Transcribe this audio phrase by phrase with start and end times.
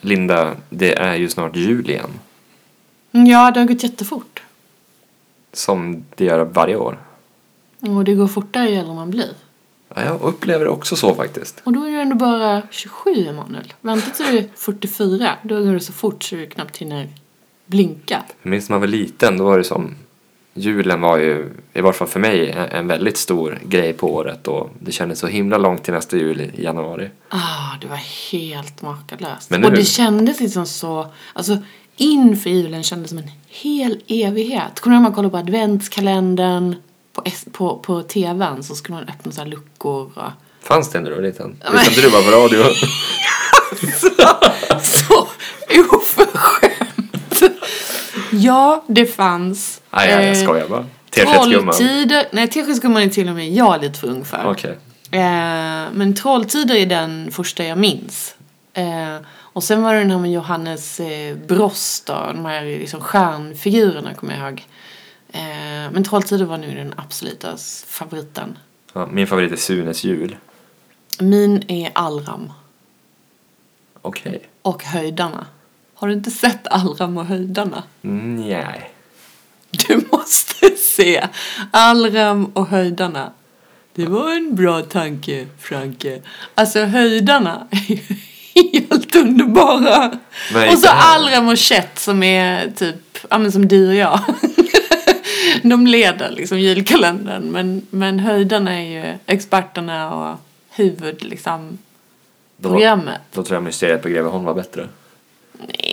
[0.00, 2.10] Linda, det är ju snart jul igen.
[3.10, 4.42] Ja, det har gått jättefort.
[5.52, 6.98] Som det gör varje år.
[7.80, 9.34] Och det går fortare ju äldre man blir.
[9.94, 11.60] Ja, jag upplever det också så faktiskt.
[11.64, 13.72] Och då är du ändå bara 27, Emanuel.
[13.80, 17.08] Vänta till du är 44, då går det så fort så du knappt hinner
[17.66, 18.22] blinka.
[18.42, 19.94] Jag minns när man var liten, då var det som...
[20.54, 24.70] Julen var ju, i varje fall för mig, en väldigt stor grej på året och
[24.78, 27.10] det kändes så himla långt till nästa jul i januari.
[27.28, 28.00] Ah, det var
[28.32, 29.50] helt makalöst.
[29.50, 31.58] Men och nu- det kändes liksom så, alltså
[31.96, 34.80] inför julen kändes som en hel evighet.
[34.80, 36.74] Kommer du ihåg man kollade på adventskalendern
[37.12, 37.22] på,
[37.52, 40.30] på, på tvn så skulle man öppna så här luckor och
[40.62, 41.56] Fanns det när du var liten?
[41.72, 42.64] Lyssnade du bara på radio?
[44.82, 45.28] så
[45.96, 46.69] oförskämt.
[48.32, 49.80] Ja, det fanns.
[49.90, 50.86] Nej, jag, jag Eh, skojar bara.
[51.10, 51.74] Teskedsgumman.
[51.74, 54.42] Trolltider, nej teskedsgumman är till och med jag lite för ung för.
[54.50, 54.78] Okej.
[55.10, 55.20] Eh,
[55.92, 58.34] men Trolltider är den första jag minns.
[58.72, 59.16] Eh,
[59.52, 64.14] och sen var det den här med Johannes eh, Brost då, de här liksom stjärnfigurerna
[64.14, 64.64] kommer jag ihåg.
[65.32, 65.40] Eh,
[65.92, 68.58] men Trolltider var nu den absoluta favoriten.
[68.92, 70.36] Ja, min favorit är Sunes jul.
[71.18, 72.52] Min är Allram
[74.02, 74.48] Okej.
[74.62, 75.46] och Höjdarna.
[76.00, 77.82] Har du inte sett Allram och Höjdarna?
[78.02, 78.90] Mm, Nej.
[79.70, 81.28] Du måste se
[81.70, 83.32] Allram och Höjdarna.
[83.94, 86.20] Det var en bra tanke, Franke.
[86.54, 88.00] Alltså höjdarna är
[88.72, 90.18] helt underbara.
[90.72, 90.88] Och så.
[90.88, 94.20] Allram och Chet som är typ, ja men som du och jag.
[95.62, 97.42] De leder liksom julkalendern.
[97.42, 100.38] Men, men höjdarna är ju experterna och
[100.70, 101.78] huvud liksom
[102.62, 103.20] programmet.
[103.32, 104.88] då tror jag Mysteriet på Greveholm var bättre.
[105.66, 105.89] Nej.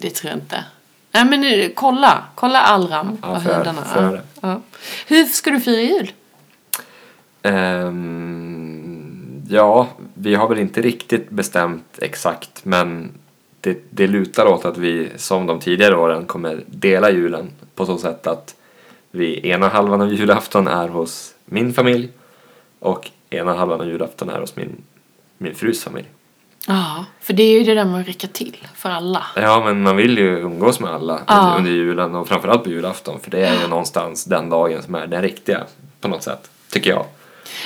[0.00, 0.64] Det tror jag inte.
[1.12, 4.60] Nej men nu, kolla, kolla Allram Ja, och jag Ja, ja.
[5.06, 6.12] Hur ska du fira jul?
[7.42, 9.10] Ehm,
[9.48, 13.12] ja, vi har väl inte riktigt bestämt exakt men
[13.60, 17.98] det, det lutar åt att vi som de tidigare åren kommer dela julen på så
[17.98, 18.56] sätt att
[19.10, 22.08] vi ena halvan av julafton är hos min familj
[22.78, 24.82] och ena halvan av julafton är hos min,
[25.38, 26.08] min frus familj.
[26.66, 29.26] Ja, för det är ju det där med att räcka till för alla.
[29.36, 31.54] Ja, men man vill ju umgås med alla Ja.
[31.58, 35.06] under, julen och framförallt på julafton för det är ju någonstans den dagen som är
[35.06, 35.64] den riktiga
[36.00, 37.06] på något sätt, tycker jag.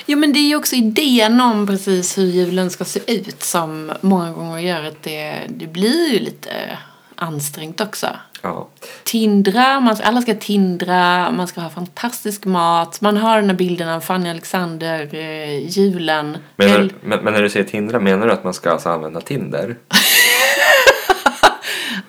[0.07, 3.93] Jo men det är ju också idén om precis hur julen ska se ut som
[4.01, 6.79] många gånger gör att det, det blir ju lite
[7.17, 8.07] ansträngt också.
[8.45, 8.69] Ja.
[9.05, 13.89] Tindra, man, alla ska tindra, man ska ha fantastisk mat, man har den här bilden
[13.89, 16.39] av Fanny Alexander, eh, julen.
[16.57, 19.21] Menar, El- men, men när du säger Tindra, menar du att man ska alltså använda
[19.21, 19.77] Tinder?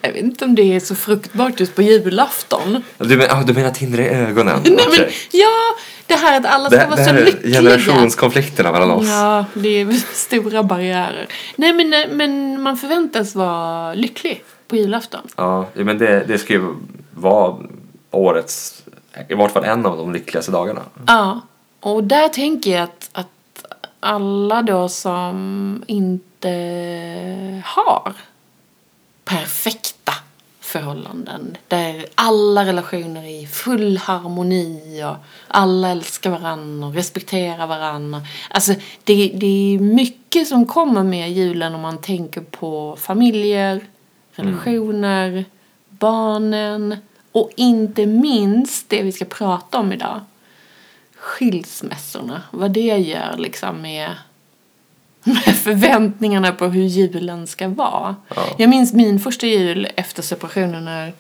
[0.01, 2.84] Jag vet inte om det är så fruktbart just på julafton.
[2.97, 4.59] Du, men, ah, du menar Tinder i ögonen?
[4.63, 5.50] Nej, men, ja,
[6.07, 7.62] det här att alla ska Det, det vara så här är lyckliga.
[7.62, 9.07] generationskonflikterna mellan oss.
[9.07, 11.28] Ja, det är stora barriärer.
[11.56, 15.21] Nej, men, men man förväntas vara lycklig på julafton.
[15.35, 16.75] Ja, men det, det ska ju
[17.11, 17.57] vara
[18.11, 18.83] årets,
[19.29, 20.81] i vart fall en av de lyckligaste dagarna.
[21.07, 21.41] Ja,
[21.79, 23.27] och där tänker jag att, att
[23.99, 26.49] alla då som inte
[27.65, 28.13] har
[29.25, 30.13] perfekta
[30.59, 35.15] förhållanden där alla relationer är i full harmoni och
[35.47, 38.21] alla älskar varandra och respekterar varandra.
[38.49, 43.81] Alltså det, det är mycket som kommer med julen om man tänker på familjer,
[44.35, 45.46] relationer,
[45.90, 46.96] barnen
[47.31, 50.22] och inte minst det vi ska prata om idag
[51.16, 54.12] skilsmässorna, vad det gör liksom med,
[55.24, 58.16] med förväntningarna på hur julen ska vara.
[58.35, 58.56] Ja.
[58.57, 61.13] Jag minns min första jul efter separationen när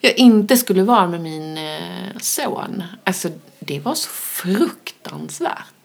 [0.00, 2.82] jag inte skulle vara med min eh, son.
[3.04, 5.75] Alltså, det var så fruktansvärt.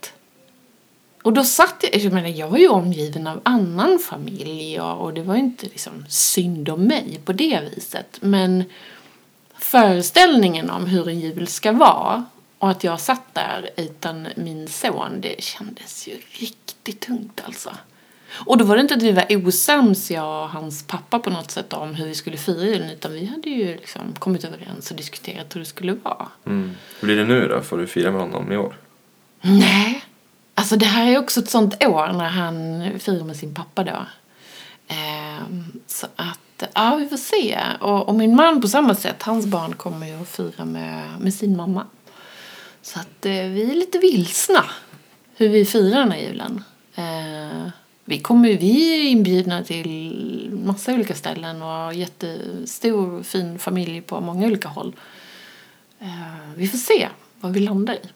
[1.22, 5.14] Och då satt jag, jag menar jag var ju omgiven av annan familj och, och
[5.14, 8.18] det var ju inte liksom synd om mig på det viset.
[8.22, 8.64] Men
[9.58, 12.26] föreställningen om hur en jul ska vara
[12.58, 17.72] och att jag satt där utan min son, det kändes ju riktigt tungt alltså.
[18.46, 21.52] Och då var det inte att vi var osams, jag och hans pappa på något
[21.52, 24.98] sätt om hur vi skulle fira julen utan vi hade ju liksom kommit överens och
[24.98, 26.28] diskuterat hur det skulle vara.
[26.46, 26.72] Mm.
[27.00, 27.62] Hur blir det nu då?
[27.62, 28.76] Får du fira med honom i år?
[29.42, 29.91] Nej.
[30.62, 34.06] Alltså det här är också ett sånt år när han firar med sin pappa då.
[34.88, 37.60] Ehm, så att, ja vi får se.
[37.80, 41.34] Och, och min man på samma sätt, hans barn kommer ju att fira med, med
[41.34, 41.86] sin mamma.
[42.82, 44.66] Så att eh, vi är lite vilsna
[45.36, 46.64] hur vi firar den här julen.
[46.96, 47.72] Ehm,
[48.06, 54.22] vi, kommer, vi är inbjudna till massa olika ställen och har jättestor fin familj på
[54.22, 54.96] många olika håll.
[56.00, 57.10] Ehm, vi får se
[57.40, 58.10] vad vi landar i.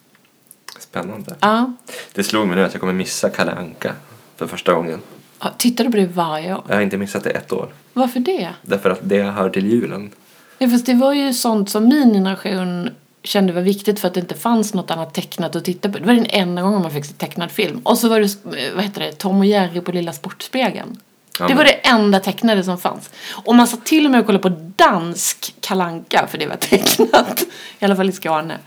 [0.80, 1.36] Spännande.
[1.40, 1.74] Ja,
[2.14, 3.94] Det slog mig nu att jag kommer missa Kalle Anka
[4.38, 5.00] för första gången.
[5.40, 6.64] Ja, Tittar du på det varje år?
[6.68, 7.70] Jag har inte missat det ett år.
[7.94, 8.50] Varför det?
[8.62, 10.12] Därför att det hör till julen.
[10.58, 12.90] Ja, fast det var ju sånt som min generation
[13.24, 15.98] kände var viktigt för att det inte fanns något annat tecknat att titta på.
[16.00, 17.80] Det var den enda gången man fick se tecknad film.
[17.84, 20.98] Och så var det, eh, vad heter det, Tom och Jerry på Lilla Sportspegeln.
[21.40, 23.10] Ja, det var det enda tecknade som fanns.
[23.46, 27.44] Och man satt till och med och kollade på dansk kalanka för det var tecknat.
[27.80, 28.58] I alla fall i Skåne.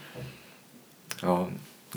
[1.23, 1.49] Ja,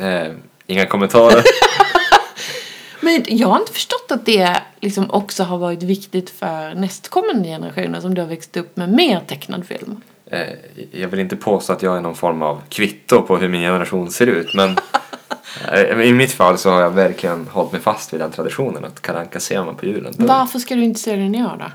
[0.01, 0.33] eh,
[0.67, 1.43] inga kommentarer.
[3.01, 7.99] Men jag har inte förstått att det liksom också har varit viktigt för nästkommande generationer
[7.99, 10.01] som då har växt upp med mer tecknad film.
[10.25, 10.47] eh,
[10.91, 14.11] jag vill inte påstå att jag är någon form av kvitto på hur min generation
[14.11, 14.53] ser ut.
[14.53, 14.69] Men
[15.73, 19.01] eh, i mitt fall så har jag verkligen hållit mig fast vid den traditionen att
[19.01, 20.13] Kalle Anka ser man på julen.
[20.17, 21.71] Varför ska du inte se den i år då?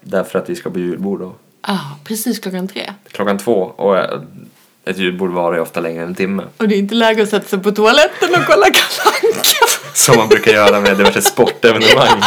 [0.00, 1.32] Därför att vi ska på julbord då.
[1.60, 2.92] Ah, precis klockan tre.
[3.08, 4.20] Klockan två och eh,
[4.84, 6.42] ett julbord varar ju ofta längre än en timme.
[6.56, 9.48] Och det är inte läge att sätta sig på toaletten och kolla kalanka.
[9.94, 12.22] Som man brukar göra med diverse sportevenemang.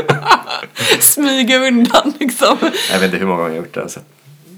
[1.00, 2.56] Smyga undan liksom.
[2.92, 3.82] Jag vet inte hur många gånger jag har gjort det.
[3.82, 4.00] Alltså.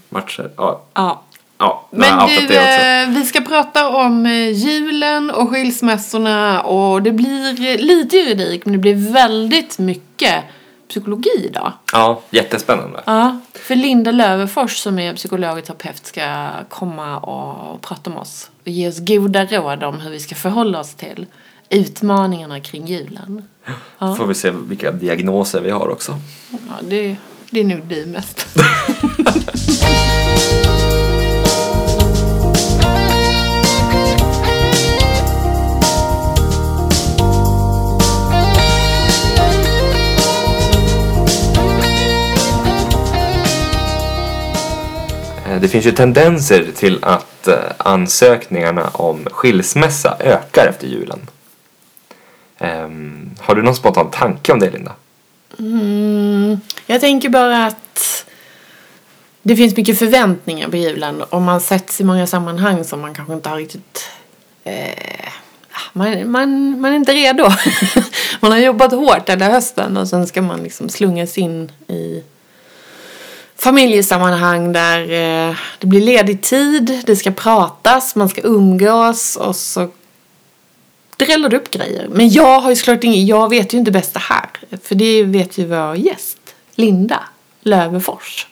[0.08, 0.50] Matcher.
[0.56, 1.22] Ja, Ja.
[1.58, 7.78] ja Men du, eh, vi ska prata om eh, julen och skilsmässorna och det blir
[7.78, 10.44] lite juridik men det blir väldigt mycket
[10.94, 11.72] psykologi idag.
[11.92, 13.02] Ja, jättespännande.
[13.06, 18.50] Ja, för Linda Löverfors som är psykolog och terapeut ska komma och prata med oss
[18.62, 21.26] och ge oss goda råd om hur vi ska förhålla oss till
[21.68, 23.48] utmaningarna kring julen.
[23.98, 26.18] Ja, Får vi se vilka diagnoser vi har också.
[26.50, 27.16] ja det,
[27.50, 28.46] det är nog du mest.
[45.54, 51.20] Eh, det finns ju tendenser till att eh, ansökningarna om skilsmässa ökar efter julen.
[52.58, 54.92] Um, har du någon spontan tanke om det, Linda?
[55.58, 58.26] Mm, jag tänker bara att
[59.42, 63.34] det finns mycket förväntningar på julen och man sätts i många sammanhang som man kanske
[63.34, 64.10] inte har riktigt...
[64.64, 65.28] Eh,
[65.72, 67.48] ah, man, man, man är inte redo.
[68.40, 72.22] man har jobbat hårt hela hösten och sen ska man liksom slungas in i
[73.64, 79.88] familjesammanhang där eh, det blir ledig tid, det ska pratas, man ska umgås och så
[81.16, 82.08] dräller det upp grejer.
[82.08, 84.50] Men jag har ju såklart ingen, jag vet ju inte bäst det här.
[84.82, 86.38] För det vet ju vår gäst,
[86.74, 87.20] Linda
[87.60, 88.46] Löverfors.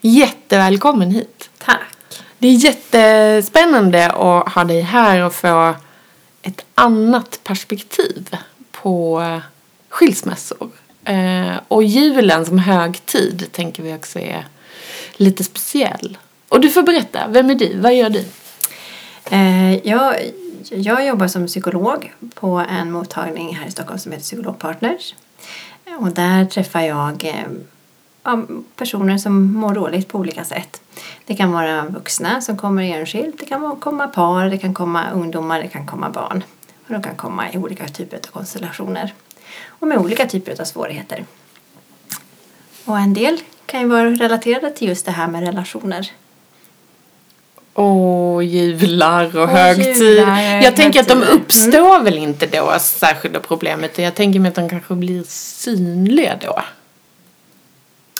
[0.00, 1.50] Jättevälkommen hit.
[1.58, 2.22] Tack.
[2.38, 5.74] Det är jättespännande att ha dig här och få
[6.42, 8.36] ett annat perspektiv
[8.72, 9.22] på
[9.88, 10.68] skilsmässor.
[11.04, 14.46] Eh, och julen som högtid tänker vi också är
[15.16, 16.18] lite speciell.
[16.48, 17.78] Och du får berätta, vem är du?
[17.78, 18.24] Vad gör du?
[19.30, 20.14] Eh, jag,
[20.70, 25.14] jag jobbar som psykolog på en mottagning här i Stockholm som heter Psykologpartners.
[25.98, 28.38] Och där träffar jag eh,
[28.76, 30.80] personer som mår dåligt på olika sätt.
[31.26, 35.62] Det kan vara vuxna som kommer enskilt, det kan komma par, det kan komma ungdomar,
[35.62, 36.44] det kan komma barn.
[36.86, 39.14] Och de kan komma i olika typer av konstellationer.
[39.80, 41.24] Och med olika typer av svårigheter.
[42.84, 46.10] Och en del kan ju vara relaterade till just det här med relationer.
[47.72, 49.96] Och jular och Och högtid.
[49.96, 51.40] jular, jag tänker att de högtider.
[51.40, 53.98] uppstår väl inte då särskilda problemet.
[53.98, 56.62] Jag tänker mig att de kanske blir synliga då.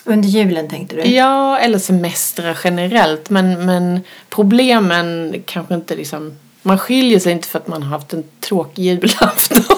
[0.04, 1.02] Under julen tänkte du?
[1.02, 3.30] Ja, eller semestrar generellt.
[3.30, 6.38] Men, men problemen kanske inte liksom...
[6.62, 9.69] Man skiljer sig inte för att man har haft en tråkig julafton.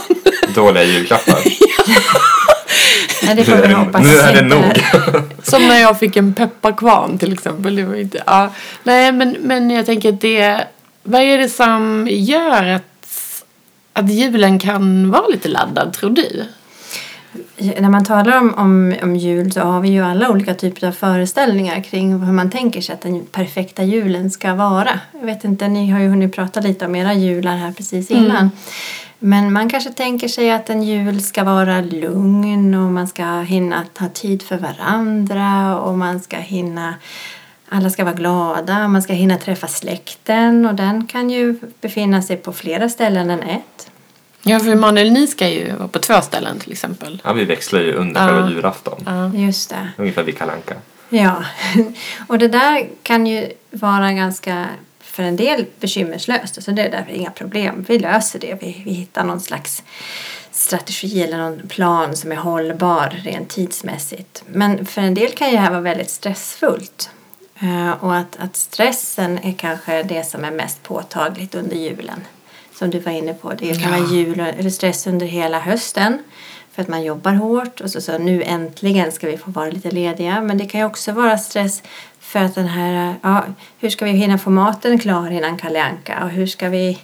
[0.54, 1.38] Dåliga julklappar.
[3.22, 4.64] Nej, det får vi hoppas nu är det nog.
[5.42, 7.76] Som när jag fick en pepparkvarn till exempel.
[7.76, 8.52] Det var inte, ja.
[8.82, 10.64] Nej, men, men jag tänker att det...
[11.02, 13.42] Vad är det som gör att,
[13.92, 16.44] att julen kan vara lite laddad, tror du?
[17.56, 20.92] När man talar om, om, om jul så har vi ju alla olika typer av
[20.92, 25.00] föreställningar kring hur man tänker sig att den perfekta julen ska vara.
[25.12, 28.50] Jag vet inte, ni har ju hunnit prata lite om era jular här precis innan.
[29.24, 33.84] Men man kanske tänker sig att en jul ska vara lugn och man ska hinna
[33.94, 36.94] ta tid för varandra och man ska hinna
[37.68, 42.36] alla ska vara glada, man ska hinna träffa släkten och den kan ju befinna sig
[42.36, 43.90] på flera ställen än ett.
[44.42, 47.22] Ja, för Manuel, ni ska ju vara på två ställen till exempel.
[47.24, 48.26] Ja, vi växlar ju under Ja.
[48.28, 49.02] själva julafton.
[49.06, 49.34] Ja.
[49.34, 49.88] Just det.
[49.96, 50.74] Ungefär vid Kalle Anka.
[51.08, 51.44] Ja,
[52.26, 54.66] och det där kan ju vara ganska
[55.12, 56.58] för en del bekymmerslöst.
[56.58, 57.84] Alltså det är därför inga problem.
[57.88, 58.58] Vi löser det.
[58.60, 59.82] Vi, vi hittar någon slags
[60.50, 64.42] strategi eller någon plan som är hållbar rent tidsmässigt.
[64.46, 67.10] Men för en del kan ju det här vara väldigt stressfullt.
[67.60, 72.20] Eh, Och att, att stressen är kanske det som är mest påtagligt under julen.
[72.78, 73.52] Som du var inne på.
[73.54, 76.18] Det kan vara jul eller stress under hela hösten.
[76.74, 79.90] För att man jobbar hårt och så, så nu äntligen ska vi få vara lite
[79.90, 80.40] lediga.
[80.40, 81.82] Men det kan ju också vara stress
[82.20, 83.44] för att den här, ja,
[83.78, 86.98] hur ska vi hinna få maten klar innan Kalle Anka och hur ska vi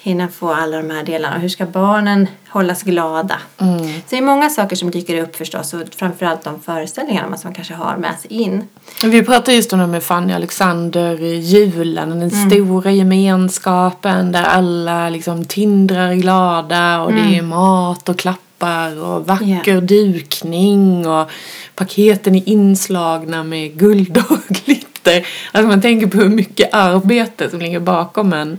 [0.00, 3.36] hinna få alla de här delarna och hur ska barnen hållas glada?
[3.58, 7.54] Så det är många saker som dyker upp förstås och framförallt de föreställningarna som man
[7.54, 8.68] kanske har med sig in.
[9.02, 15.08] Vi pratade just om det med Fanny Alexander i julen, den stora gemenskapen där alla
[15.08, 18.18] liksom tindrar glada och det är mat och
[18.58, 21.30] klappar och vacker dukning och
[21.74, 25.26] paketen är inslagna med guld och glitter.
[25.52, 28.58] Alltså man tänker på hur mycket arbete som ligger bakom en,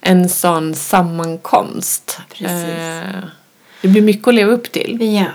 [0.00, 2.20] en sån sammankomst.
[2.40, 2.48] Eh,
[3.82, 5.14] det blir mycket att leva upp till.
[5.14, 5.26] Ja.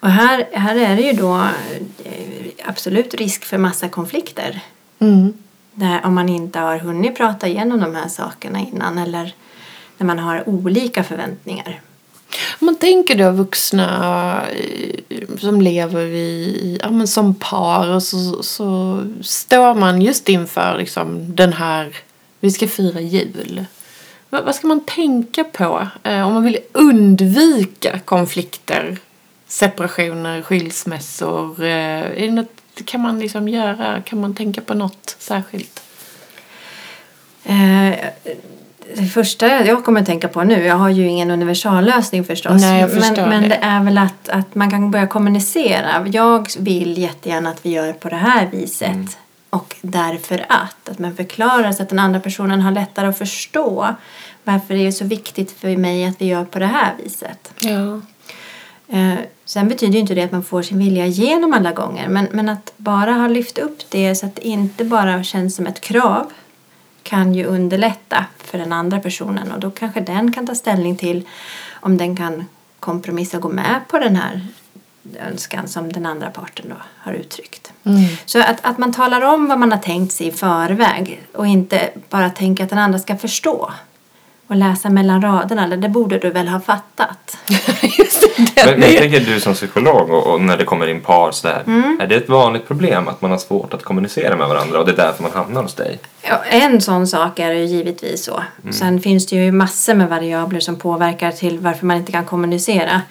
[0.00, 1.34] Och här, här är det ju då
[2.04, 4.60] eh, absolut risk för massa konflikter.
[4.98, 5.32] Mm.
[5.74, 9.34] Där om man inte har hunnit prata igenom de här sakerna innan eller
[9.98, 11.80] när man har olika förväntningar.
[12.60, 18.42] Om man tänker då vuxna eh, som lever i, ja, men som par och så,
[18.42, 21.96] så står man just inför liksom den här,
[22.40, 23.64] vi ska fira jul.
[24.30, 28.98] Vad, vad ska man tänka på eh, om man vill undvika konflikter,
[29.46, 31.62] separationer, skilsmässor?
[31.62, 35.82] Eh, är det något, kan man liksom göra, kan man tänka på något särskilt?
[37.44, 37.94] Eh,
[38.96, 42.60] det första jag kommer att tänka på nu, jag har ju ingen universallösning förstås.
[42.60, 43.48] Nej, jag förstår men, men det.
[43.48, 46.06] det är väl att, att man kan börja kommunicera.
[46.06, 49.18] Jag vill jättegärna att vi gör på det här viset.
[49.50, 50.88] Och därför att.
[50.88, 53.94] Att man förklarar så att den andra personen har lättare att förstå
[54.44, 57.52] varför det är så viktigt för mig att vi gör på det här viset.
[57.58, 58.00] Ja.
[58.88, 62.08] Eh, sen betyder ju inte det att man får sin vilja igenom alla gånger.
[62.08, 65.66] Men, men att bara ha lyft upp det så att det inte bara känns som
[65.66, 66.30] ett krav
[67.04, 71.28] kan ju underlätta för den andra personen och då kanske den kan ta ställning till
[71.72, 72.44] om den kan
[72.80, 74.46] kompromissa och gå med på den här
[75.20, 77.72] önskan som den andra parten då har uttryckt.
[78.26, 81.90] Så att, att man talar om vad man har tänkt sig i förväg och inte
[82.10, 83.72] bara tänker att den andra ska förstå
[84.54, 85.64] och läsa mellan raderna.
[85.64, 87.36] Eller det borde du väl ha fattat?
[87.98, 88.66] just det.
[88.66, 91.62] Men, men jag tänker du som psykolog och, och när det kommer in par sådär.
[92.00, 94.92] Är det ett vanligt problem att man har svårt att kommunicera med varandra och det
[94.92, 95.98] är därför man hamnar hos dig?
[96.22, 98.42] Ja, en sån sak är det ju givetvis så.
[98.70, 103.02] Sen finns det ju massor med variabler som påverkar till varför man inte kan kommunicera.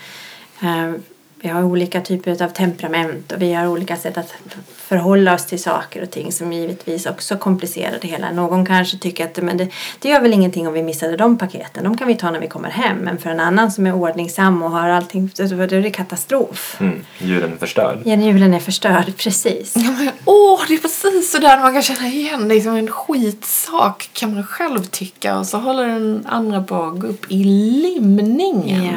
[1.44, 4.34] Vi har olika typer av temperament och vi har olika sätt att
[4.76, 8.32] förhålla oss till saker och ting som givetvis också komplicerar det hela.
[8.32, 9.68] Någon kanske tycker att men det,
[10.00, 11.84] det gör väl ingenting om vi missade de paketen.
[11.84, 12.98] De kan vi ta när vi kommer hem.
[12.98, 16.78] Men för en annan som är ordningsam och har allting, då är det katastrof.
[16.80, 18.00] Mm, djuren är förstörd.
[18.06, 19.74] Ja, julen är förstörd, precis.
[19.76, 22.62] Ja, men, åh, det är precis så där man kan känna igen det.
[22.62, 27.08] Som en skitsak kan man själv tycka och så håller den andra på att gå
[27.08, 28.84] upp i limningen.
[28.86, 28.92] Ja.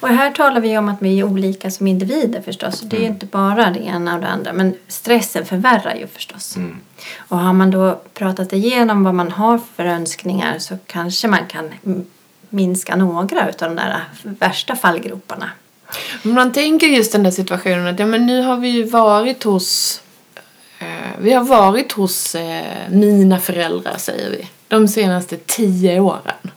[0.00, 2.80] Och här talar vi om att vi är olika som individer förstås.
[2.80, 4.52] Det är ju inte bara det ena och det andra.
[4.52, 6.56] Men stressen förvärrar ju förstås.
[7.18, 11.70] Och har man då pratat igenom vad man har för önskningar så kanske man kan
[12.48, 15.50] minska några av de där värsta fallgroparna.
[16.22, 19.42] Men man tänker just den där situationen att ja, men nu har vi ju varit
[19.42, 20.02] hos
[20.78, 20.86] eh,
[21.18, 24.48] vi har varit hos eh, mina föräldrar säger vi.
[24.68, 26.50] De senaste tio åren.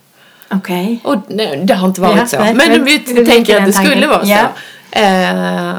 [0.49, 0.99] Okej.
[1.03, 2.37] Och nej, det har inte varit Ja, så.
[2.39, 4.47] men men vi tänker att det skulle vara Ja.
[4.93, 4.99] så.
[4.99, 5.75] Eh,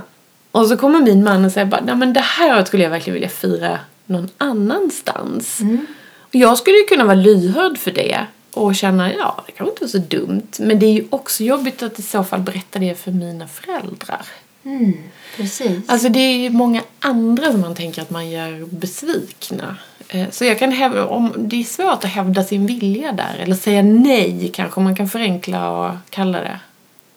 [0.50, 3.14] och så kommer min man och säger bara, nej men det här skulle jag verkligen
[3.14, 5.61] vilja fira någon annanstans.
[5.61, 5.87] Mm.
[6.21, 9.85] Och jag skulle ju kunna vara lyhörd för det och känna, ja det kanske inte
[9.85, 10.49] var så dumt.
[10.59, 14.23] Men det är ju också jobbigt att i så fall berätta det för mina föräldrar.
[14.64, 14.94] Mm,
[15.37, 15.78] precis.
[15.87, 19.76] Alltså det är ju många andra som man tänker att man gör besvikna.
[20.14, 23.37] Eh, Så jag kan hävda, om det är svårt att hävda sin vilja där.
[23.38, 26.61] Eller säga nej kanske man kan förenkla och kalla det.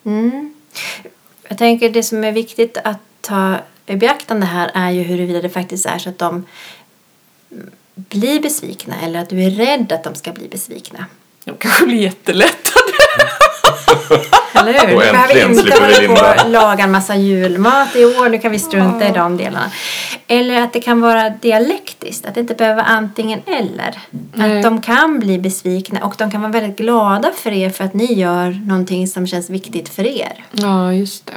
[0.04, 0.54] Mm.
[1.48, 5.48] Jag tänker det som är viktigt att ta i beaktande här är ju huruvida det
[5.48, 6.44] faktiskt är så att de
[7.94, 11.06] blir besvikna eller att du är rädd att de ska bli besvikna.
[11.44, 12.97] De kanske blir jättelättade.
[14.54, 14.94] Eller hur?
[14.96, 16.44] Och Nu behöver vi äntligen inte slipper vi linda.
[16.44, 18.28] och laga en massa julmat i år.
[18.28, 19.70] Nu kan vi strunta i de delarna.
[20.26, 22.26] Eller att det kan vara dialektiskt.
[22.26, 23.98] Att det inte behöver vara antingen eller.
[24.32, 24.56] Nej.
[24.56, 27.94] Att de kan bli besvikna och de kan vara väldigt glada för er för att
[27.94, 30.44] ni gör någonting som känns viktigt för er.
[30.52, 31.32] Ja, just det.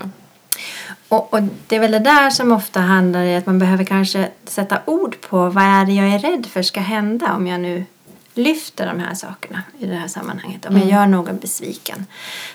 [1.08, 4.28] Och, och det är väl det där som ofta handlar i att man behöver kanske
[4.48, 7.86] sätta ord på vad är det jag är rädd för ska hända om jag nu
[8.34, 10.66] lyfter de här sakerna i det här sammanhanget.
[10.66, 12.06] Om jag gör någon besviken.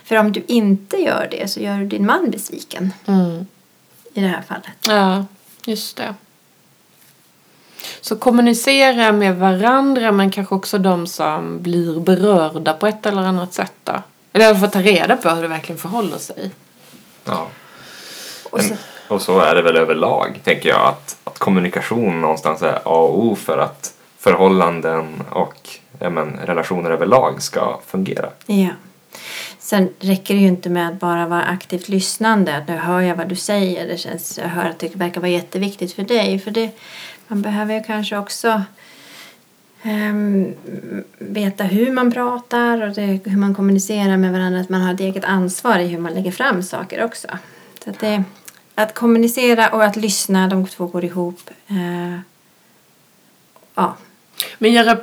[0.04, 3.46] För om du inte gör det så gör du din man besviken Mm.
[4.14, 4.86] i det här fallet.
[4.88, 5.24] Ja,
[5.64, 6.14] just det.
[8.00, 13.54] Så kommunicera med varandra men kanske också de som blir berörda på ett eller annat
[13.54, 14.02] sätt då.
[14.32, 16.50] Eller fall ta reda på hur det verkligen förhåller sig.
[17.24, 17.48] Ja.
[18.50, 18.74] Och så,
[19.08, 23.24] och så är det väl överlag, tänker jag, att, att kommunikation någonstans är A och
[23.24, 23.95] O för att
[24.26, 25.68] förhållanden och
[25.98, 28.28] ja, men, relationer överlag ska fungera.
[28.46, 28.68] ja.
[29.58, 32.56] Sen räcker det ju inte med att bara vara aktivt lyssnande.
[32.56, 33.88] Att nu hör jag vad du säger.
[33.88, 36.38] Det känns, jag hör att det verkar vara jätteviktigt för dig.
[36.38, 36.70] För det,
[37.28, 38.62] man behöver ju kanske också
[39.84, 40.54] um,
[41.18, 44.60] veta hur man pratar och det, hur man kommunicerar med varandra.
[44.60, 47.28] Att man har ett eget ansvar i hur man lägger fram saker också.
[47.84, 48.24] Så att, det,
[48.74, 51.50] att kommunicera och att lyssna, de två går ihop.
[51.70, 52.18] Uh,
[53.74, 53.96] ja,
[54.58, 54.96] men göra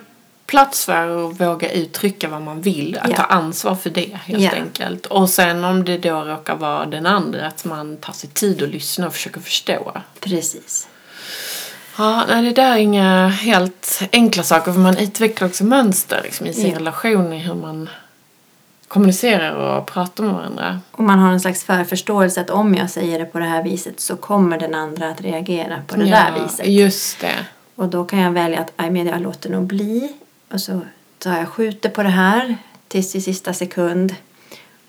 [0.45, 2.97] plats för att våga uttrycka vad man vill.
[3.01, 3.15] Att Ja.
[3.15, 4.51] ta ansvar för det helt Ja.
[4.51, 5.05] enkelt.
[5.05, 8.69] Och sen om det då råkar vara den andra, att man tar sig tid att
[8.69, 9.91] lyssna och försöker förstå.
[10.19, 10.87] precis.
[11.97, 16.47] Ja, nej, det där är inga helt enkla saker för man utvecklar också mönster liksom,
[16.47, 16.75] i sin Ja.
[16.75, 17.89] relation i hur man
[18.87, 20.79] kommunicerar och pratar med varandra.
[20.91, 23.99] Och man har en slags förförståelse att om jag säger det på det här viset
[23.99, 26.67] så kommer den andra att reagera på det där viset.
[26.67, 27.35] just det.
[27.75, 30.13] Och då kan jag välja att "Aj, men jag låter nog bli.
[30.51, 30.81] Och så
[31.17, 34.15] tar jag skjuter på det här tills i sista sekund.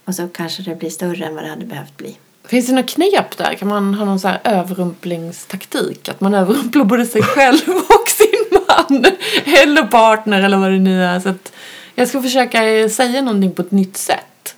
[0.05, 2.17] Och så kanske det blir större än vad det hade behövt bli.
[2.45, 3.53] Finns det något knep där?
[3.53, 6.09] Kan man ha någon så här överrumplingstaktik?
[6.09, 9.05] Att man överrumplar både sig själv och sin man
[9.45, 11.19] eller partner eller vad det nu är.
[11.19, 11.51] Så att
[11.95, 14.55] jag ska försöka säga någonting på ett nytt sätt.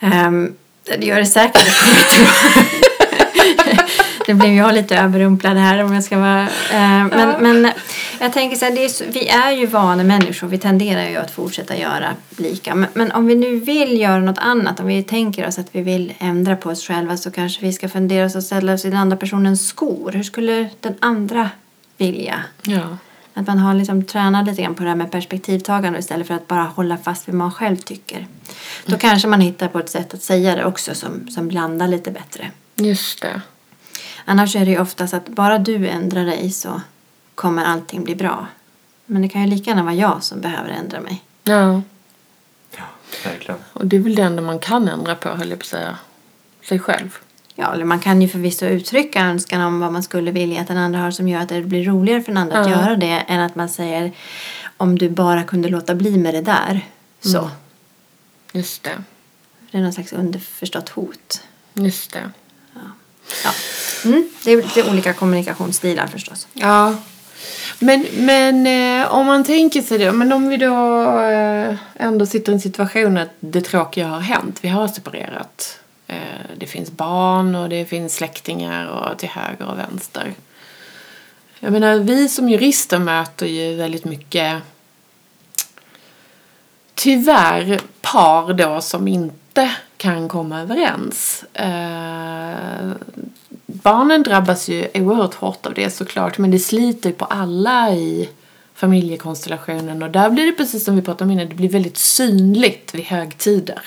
[0.00, 1.66] Um, det gör det säkert.
[4.26, 6.42] det blev jag lite överrumplad här om jag ska vara...
[6.42, 7.72] eh, men, men
[8.20, 10.46] jag tänker så här, det är så, vi är ju vana människor.
[10.46, 12.74] Vi tenderar ju att fortsätta göra lika.
[12.74, 15.80] Men, men om vi nu vill göra något annat, om vi tänker oss att vi
[15.80, 18.90] vill ändra på oss själva så kanske vi ska fundera oss och ställa oss i
[18.90, 20.12] den andra personens skor.
[20.12, 21.50] Hur skulle den andra
[21.96, 22.44] vilja?
[22.62, 22.98] Ja.
[23.34, 26.48] Att man har liksom tränat lite grann på det här med perspektivtagande istället för att
[26.48, 28.26] bara hålla fast vid vad man själv tycker.
[28.86, 32.10] Då kanske man hittar på ett sätt att säga det också som, som landar lite
[32.10, 32.50] bättre.
[32.76, 33.40] Just det.
[34.24, 36.80] Annars är det ju oftast att bara du ändrar dig så
[37.34, 38.46] kommer allting bli bra.
[39.06, 41.22] Men det kan ju lika gärna vara jag som behöver ändra mig.
[41.42, 41.82] Ja.
[42.76, 42.82] Ja,
[43.24, 43.60] verkligen.
[43.72, 45.98] Och det är väl det enda man kan ändra på, höll jag på att säga.
[46.68, 47.16] Sig själv.
[47.54, 50.76] Ja, eller man kan ju förvisso uttrycka önskan om vad man skulle vilja att den
[50.78, 52.80] andra har som gör att det blir roligare för den andra att Ja.
[52.82, 54.12] göra det än att man säger
[54.76, 56.80] om du bara kunde låta bli med det där.
[57.20, 57.38] Så.
[57.38, 57.50] Mm.
[58.52, 59.02] Just det.
[59.70, 61.42] Det är någon slags underförstått hot.
[61.74, 62.30] Just det.
[63.44, 63.50] Ja.
[64.04, 66.48] Mm, det, är, lite olika kommunikationsstilar förstås.
[66.52, 66.94] Ja.
[67.78, 72.52] Men, men eh, om man tänker sig det, men om vi då eh, ändå sitter
[72.52, 75.80] i en situation att det tråkiga har hänt, vi har separerat.
[76.06, 76.16] Eh,
[76.56, 80.34] det finns barn och det finns släktingar och till höger och vänster.
[81.60, 84.62] Jag menar, vi som jurister möter ju väldigt mycket
[86.94, 89.70] tyvärr par då som inte
[90.04, 91.44] kan komma överens.
[91.52, 92.90] Eh,
[93.66, 98.28] barnen drabbas ju oerhört hårt av det såklart men det sliter på alla i
[98.74, 102.94] familjekonstellationen och där blir det precis som vi pratade om innan, det blir väldigt synligt
[102.94, 103.80] vid högtider.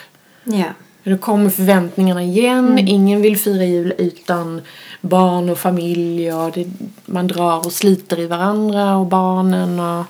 [0.44, 0.66] Ja.
[1.04, 2.78] Då kommer förväntningarna igen.
[2.80, 4.62] Ingen vill fira jul utan
[5.02, 6.34] barn och familj.
[6.34, 6.68] Och det,
[7.06, 9.80] man drar och sliter i varandra och barnen.
[9.80, 10.06] Och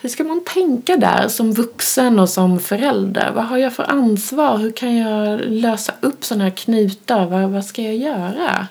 [0.00, 3.32] hur ska man tänka där som vuxen och som förälder?
[3.34, 4.58] Vad har jag för ansvar?
[4.58, 7.26] Hur kan jag lösa upp sådana här knutar?
[7.26, 8.66] Vad, vad ska jag göra?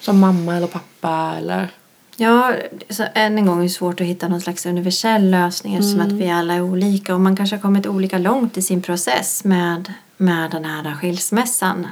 [0.00, 1.68] Som mamma eller pappa eller...
[2.16, 2.54] Ja,
[2.90, 6.12] så än en gång är det svårt att hitta någon slags universell lösning eftersom att
[6.12, 9.92] vi alla är olika och man kanske har kommit olika långt i sin process med,
[10.16, 11.86] med den här skilsmässan.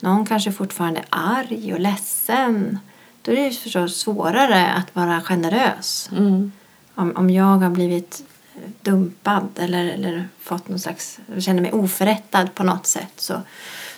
[0.00, 2.78] Någon kanske fortfarande är arg och ledsen.
[3.22, 6.10] Då är det förstås svårare att vara generös.
[6.12, 6.52] Mm.
[6.98, 8.24] Om, om jag har blivit
[8.82, 13.34] dumpad eller, eller fått någon slags, känner mig oförrättad på något sätt så,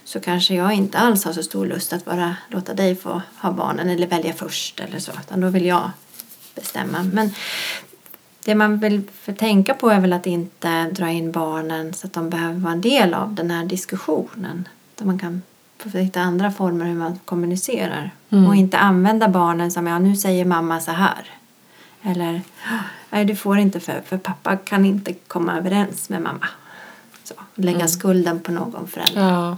[0.04, 3.52] så kanske jag inte alls har så stor lust att bara låta dig få ha
[3.52, 5.12] barnen eller välja först eller så.
[5.12, 5.90] Utan då vill jag
[6.54, 7.02] bestämma.
[7.12, 7.30] Men
[8.44, 9.02] det man vill
[9.38, 12.80] tänka på är väl att inte dra in barnen så att de behöver vara en
[12.80, 14.68] del av den här diskussionen.
[14.94, 15.42] Där man kan
[15.92, 18.10] hitta andra former hur man kommunicerar.
[18.30, 18.46] Mm.
[18.46, 21.39] Och inte använda barnen som ja, nu säger mamma så här.
[22.02, 22.42] Eller
[23.10, 26.48] nej, du får inte för, för pappa kan inte komma överens med mamma.
[27.24, 29.22] Så, lägga skulden på någon förälder.
[29.22, 29.56] Ja.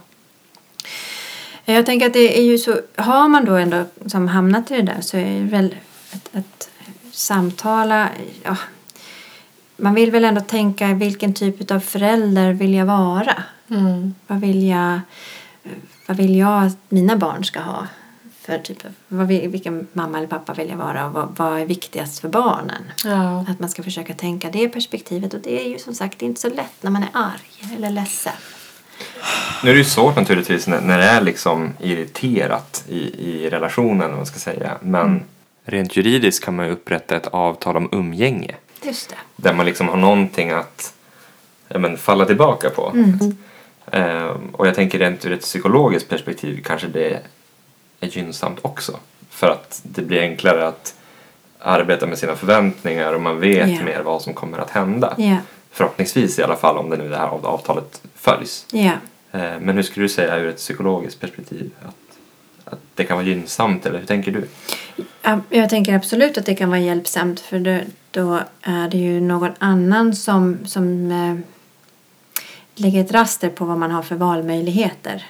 [1.65, 4.83] Jag tänker att det är ju så, har man då ändå som hamnat i det
[4.83, 5.75] där så är det väl
[6.13, 6.71] att, att
[7.13, 8.09] samtala,
[8.43, 8.57] ja,
[9.77, 13.43] man vill väl ändå tänka vilken typ av förälder vill jag vara?
[13.71, 14.15] Mm.
[14.27, 15.01] Vad vill jag,
[16.09, 17.87] vad vill jag att mina barn ska ha?
[18.43, 18.79] För typ,
[19.09, 22.29] vad vill, vilken mamma eller pappa vill jag vara och vad, vad är viktigast för
[22.29, 22.83] barnen?
[23.05, 23.45] Ja.
[23.49, 26.49] Att man ska försöka tänka det perspektivet och det är ju som sagt inte så
[26.49, 28.33] lätt när man är arg eller ledsen.
[29.65, 34.11] Nu är det ju svårt naturligtvis när, när det är liksom irriterat i, i relationen,
[34.11, 34.79] om man ska säga.
[34.81, 35.23] Men
[35.65, 38.55] rent juridiskt kan man ju upprätta ett avtal om umgänge.
[38.85, 39.17] Just det.
[39.37, 40.95] Där man liksom har någonting att
[41.69, 42.93] ja, men, falla tillbaka på.
[43.91, 47.21] Ehm, och jag tänker rent ur ett psykologiskt perspektiv kanske det
[48.03, 48.99] är gynnsamt också.
[49.31, 50.95] För att det blir enklare att
[51.59, 53.85] arbeta med sina förväntningar och man vet Ja.
[53.85, 55.15] mer vad som kommer att hända.
[55.19, 55.37] Ja.
[55.71, 58.67] Förhoppningsvis i alla fall om det nu det här av- avtalet följs.
[58.73, 58.91] Eh,
[59.61, 61.95] Men hur skulle du säga ur ett psykologiskt perspektiv att,
[62.73, 64.49] att det kan vara gynnsamt eller hur tänker du?
[65.23, 67.79] Ja, Jag tänker absolut att det kan vara hjälpsamt för då,
[68.11, 71.37] då är det ju någon annan som, som eh,
[72.75, 75.25] lägger ett raster på vad man har för valmöjligheter.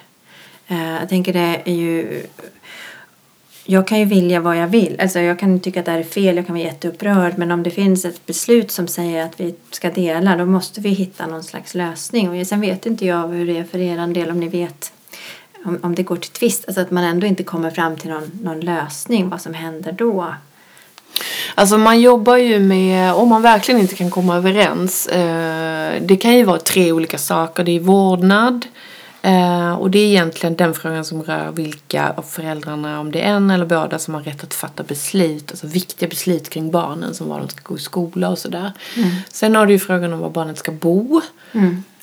[0.67, 2.23] Eh, jag tänker det är ju...
[3.65, 4.99] Jag kan ju vilja vad jag vill.
[4.99, 7.37] Alltså jag kan tycka att det här är fel, jag kan vara jätteupprörd.
[7.37, 10.89] Men om det finns ett beslut som säger att vi ska dela då måste vi
[10.89, 12.29] hitta någon slags lösning.
[12.29, 14.93] Och sen vet inte jag hur det är för er del om ni vet
[15.65, 16.63] om, om det går till tvist.
[16.67, 19.29] Alltså att man ändå inte kommer fram till någon, någon lösning.
[19.29, 20.33] Vad som händer då.
[21.55, 26.37] Alltså man jobbar ju med, om man verkligen inte kan komma överens, eh, det kan
[26.37, 27.63] ju vara tre olika saker.
[27.63, 28.65] Det är vårdnad
[29.23, 33.33] eh, och det är egentligen den frågan som rör vilka av föräldrarna, om det är
[33.33, 37.29] en eller båda, som har rätt att fatta beslut, alltså viktiga beslut kring barnen som
[37.29, 38.71] var de ska gå i skola och sådär.
[39.31, 41.21] Sen har du ju frågan om var barnet ska bo.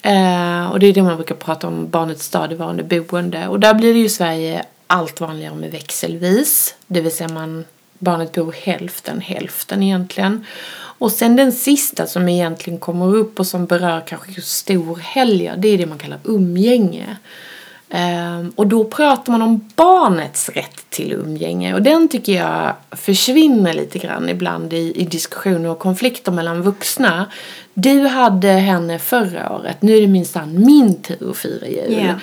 [0.02, 3.48] Eh, och det är det man brukar prata om, barnets stadigvarande boende.
[3.48, 6.74] Och där blir det ju i Sverige allt vanligare med växelvis.
[6.86, 7.64] Det vill säga man,
[7.98, 10.46] barnet bor hälften hälften egentligen.
[11.00, 15.68] Och sen den sista som egentligen kommer upp och som berör kanske just storhelger, det
[15.68, 17.16] är det man kallar umgänge.
[17.90, 23.72] Ehm, och då pratar man om barnets rätt till umgänge och den tycker jag försvinner
[23.72, 27.26] lite grann ibland i, i diskussioner och konflikter mellan vuxna.
[27.74, 32.04] Du hade henne förra året, nu är det minsann min tur att fira jul.
[32.06, 32.14] Ja.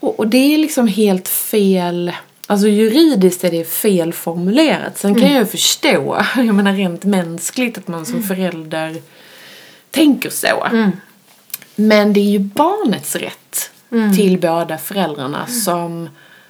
[0.00, 2.12] Och, och det är liksom helt fel,
[2.46, 4.98] alltså juridiskt är det fel formulerat.
[4.98, 8.96] Sen kan jag ju förstå, jag menar rent mänskligt att man som förälder
[9.90, 10.68] tänker så.
[11.74, 13.70] Men det är ju barnets rätt
[14.16, 16.08] till båda föräldrarna som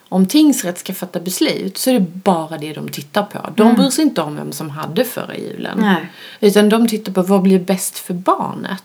[0.09, 3.39] om tingsrätt ska fatta beslut så är det bara det de tittar på.
[3.57, 5.79] De bryr sig inte om vem som hade förra julen.
[5.81, 6.07] Nej.
[6.41, 8.83] Utan de tittar på vad blir bäst för barnet.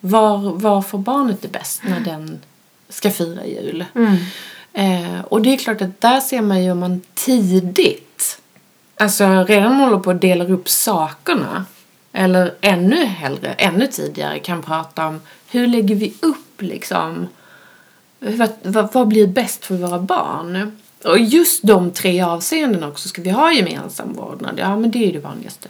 [0.00, 2.38] Var, var får barnet det bäst när den
[2.88, 3.84] ska fira jul.
[4.72, 8.40] Eh, och det är klart att där ser man ju om man tidigt,
[8.96, 11.64] alltså redan håller på att dela upp sakerna.
[12.12, 17.28] Eller ännu hellre, ännu tidigare kan prata om hur lägger vi upp liksom
[18.20, 20.76] vad, vad, vad blir bäst för våra barn?
[21.04, 23.08] Och just de tre avseendena också.
[23.08, 24.54] Ska vi ha gemensam vårdnad?
[24.58, 25.68] Ja, men det är ju det vanligaste.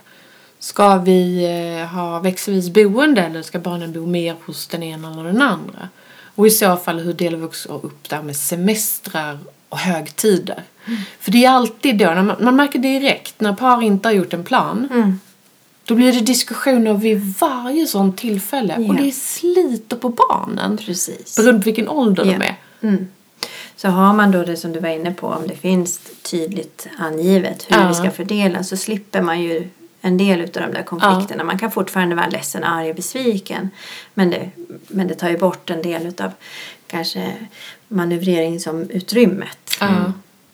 [0.59, 5.25] Ska vi eh, ha växelvis boende eller ska barnen bo mer hos den ena eller
[5.25, 5.89] den andra?
[6.41, 10.63] Och i så fall, hur delar vi också upp det här med semestrar och högtider?
[11.21, 14.45] För det är alltid då, man, man märker direkt när par inte har gjort en
[14.45, 15.19] plan.
[15.85, 18.77] Då blir det diskussioner vid varje sånt tillfälle.
[18.79, 18.89] Ja.
[18.89, 20.77] Och det sliter på barnen.
[20.77, 21.37] Precis.
[21.37, 22.33] Beroende på vilken ålder Ja.
[22.39, 22.57] de är.
[22.83, 23.09] Mm.
[23.77, 27.67] Så har man då det som du var inne på, om det finns tydligt angivet
[27.69, 27.89] hur Ja.
[27.89, 29.69] det ska fördelas så slipper man ju
[30.01, 31.45] en del av de där konflikterna.
[31.45, 33.71] Man kan fortfarande vara ledsen, arg och besviken.
[34.15, 34.51] Men det,
[34.89, 36.31] men det tar ju bort en del av
[36.87, 37.35] kanske
[37.89, 39.77] manövreringsutrymmet.
[39.81, 40.13] Ja.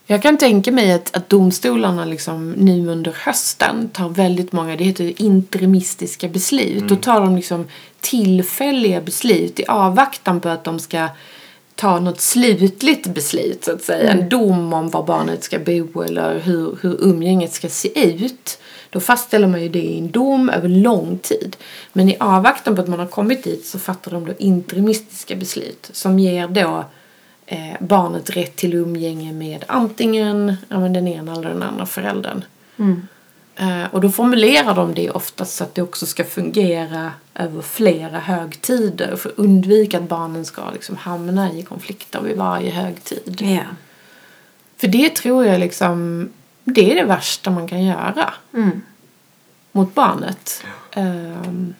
[0.09, 4.83] Jag kan tänka mig att, att domstolarna liksom nu under hösten tar väldigt många, det
[4.83, 6.87] heter ju interimistiska beslut.
[6.87, 7.67] Då tar de liksom
[7.99, 11.07] tillfälliga beslut i avvaktan på att de ska
[11.77, 14.11] ta något slutligt beslut så att säga.
[14.11, 18.59] En dom om var barnet ska bo eller hur, hur umgänget ska se ut.
[18.89, 21.57] Då fastställer man ju det i en dom över lång tid.
[21.93, 25.89] Men i avvaktan på att man har kommit dit så fattar de då interimistiska beslut
[25.93, 26.85] som ger då
[27.45, 32.43] eh, barnet rätt till umgänge med antingen ja, men den ena eller den andra föräldern.
[32.77, 32.85] Eh,
[33.91, 39.15] och då formulerar de det oftast så att det också ska fungera över flera högtider
[39.15, 43.37] för att undvika att barnen ska liksom hamna i konflikter vid varje högtid.
[43.41, 43.61] Ja.
[44.77, 46.29] För det tror jag liksom,
[46.63, 48.81] det är det värsta man kan göra Mm.
[49.71, 50.63] mot barnet.
[50.91, 51.73] Ehm,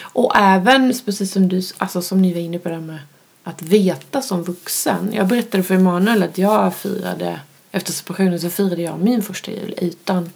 [0.00, 2.98] och även, precis som du, alltså som ni var inne på det med
[3.44, 5.10] att veta som vuxen.
[5.12, 9.74] Jag berättade för Emanuel att jag firade, efter separationen så firade jag min första jul
[9.76, 10.30] utan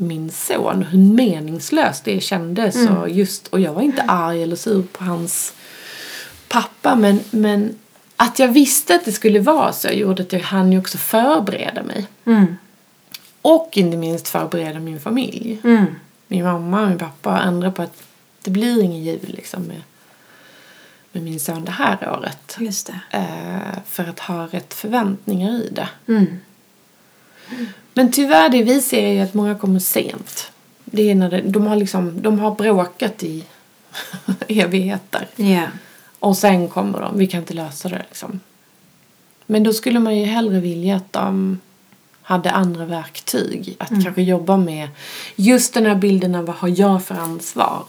[0.00, 0.82] min son.
[0.82, 2.88] Hur meningslöst det kändes.
[2.88, 5.54] Och, just, och jag var inte arg eller sur på hans
[6.48, 7.74] pappa men, men
[8.16, 11.82] att jag visste att det skulle vara så gjorde att jag hann ju också förbereda
[11.82, 12.06] mig.
[12.24, 12.56] Mm.
[13.42, 15.60] Och inte minst förbereda min familj.
[15.64, 15.86] Mm.
[16.26, 18.02] Min mamma, min pappa och andra på att
[18.42, 19.82] det blir ingen jul liksom med,
[21.12, 22.56] med min son det här året.
[22.58, 23.00] Det.
[23.10, 25.88] Eh, för att ha rätt förväntningar i det.
[26.08, 26.26] Mm.
[27.94, 30.52] Men tyvärr det vi ser är ju att många kommer sent.
[30.84, 33.44] Det är när det, de har liksom, de har bråkat i
[34.48, 35.26] evigheter.
[35.36, 35.62] Ja.
[36.18, 38.40] Och sen kommer de, vi kan inte lösa det liksom.
[39.46, 41.58] Men då skulle man ju hellre vilja att de
[42.22, 43.76] hade andra verktyg.
[43.78, 44.88] Att kanske jobba med
[45.36, 47.84] just den här bilden av vad har jag för ansvar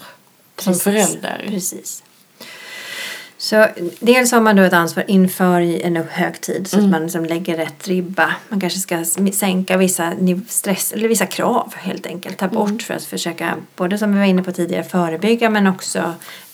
[0.57, 0.83] som Precis.
[0.83, 1.45] förälder.
[1.47, 2.03] Precis.
[3.41, 3.67] Så
[3.99, 7.58] dels har man då ett ansvar inför i en högtid så att man liksom lägger
[7.58, 8.36] rätt ribba.
[8.49, 10.13] Man kanske ska sänka vissa
[10.47, 12.38] stress eller vissa krav helt enkelt.
[12.38, 16.13] Ta bort för att försöka, både som vi var inne på tidigare, förebygga men också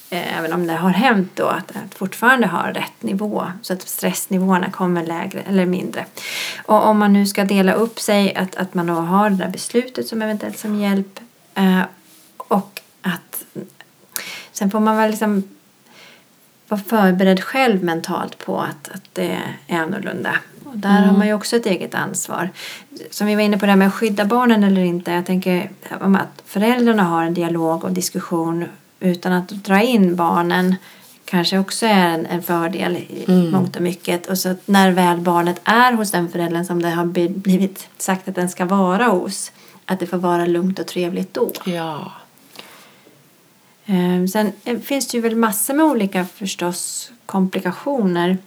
[0.10, 3.82] eh, även om det har hänt då att, att fortfarande ha rätt nivå så att
[3.82, 6.06] stressnivåerna kommer lägre eller mindre.
[6.66, 9.50] Och om man nu ska dela upp sig att, att man då har det där
[9.50, 11.20] beslutet som eventuellt som hjälp
[11.56, 11.82] eh,
[12.38, 13.46] och att
[14.52, 15.44] sen får man väl liksom
[16.68, 20.36] vara förberedd själv mentalt på att, att det är annorlunda.
[20.66, 22.50] Och där har man ju också ett eget ansvar.
[23.12, 25.12] Som vi var inne på det här med att skydda barnen eller inte.
[25.12, 28.66] Jag tänker att föräldrarna har en dialog och diskussion
[29.00, 30.76] utan att dra in barnen
[31.26, 34.28] kanske också är en, en fördel i mångt och mycket.
[34.28, 38.28] Och så när väl barnet är hos den föräldern som det har bli- blivit sagt
[38.28, 39.52] att den ska vara hos
[39.86, 41.52] att det får vara lugnt och trevligt då.
[41.66, 42.12] Ja.
[43.88, 48.38] Eh, Sen eh, finns det ju väl massor med olika förstås komplikationer.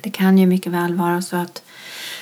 [0.00, 1.62] Det kan ju mycket väl vara så att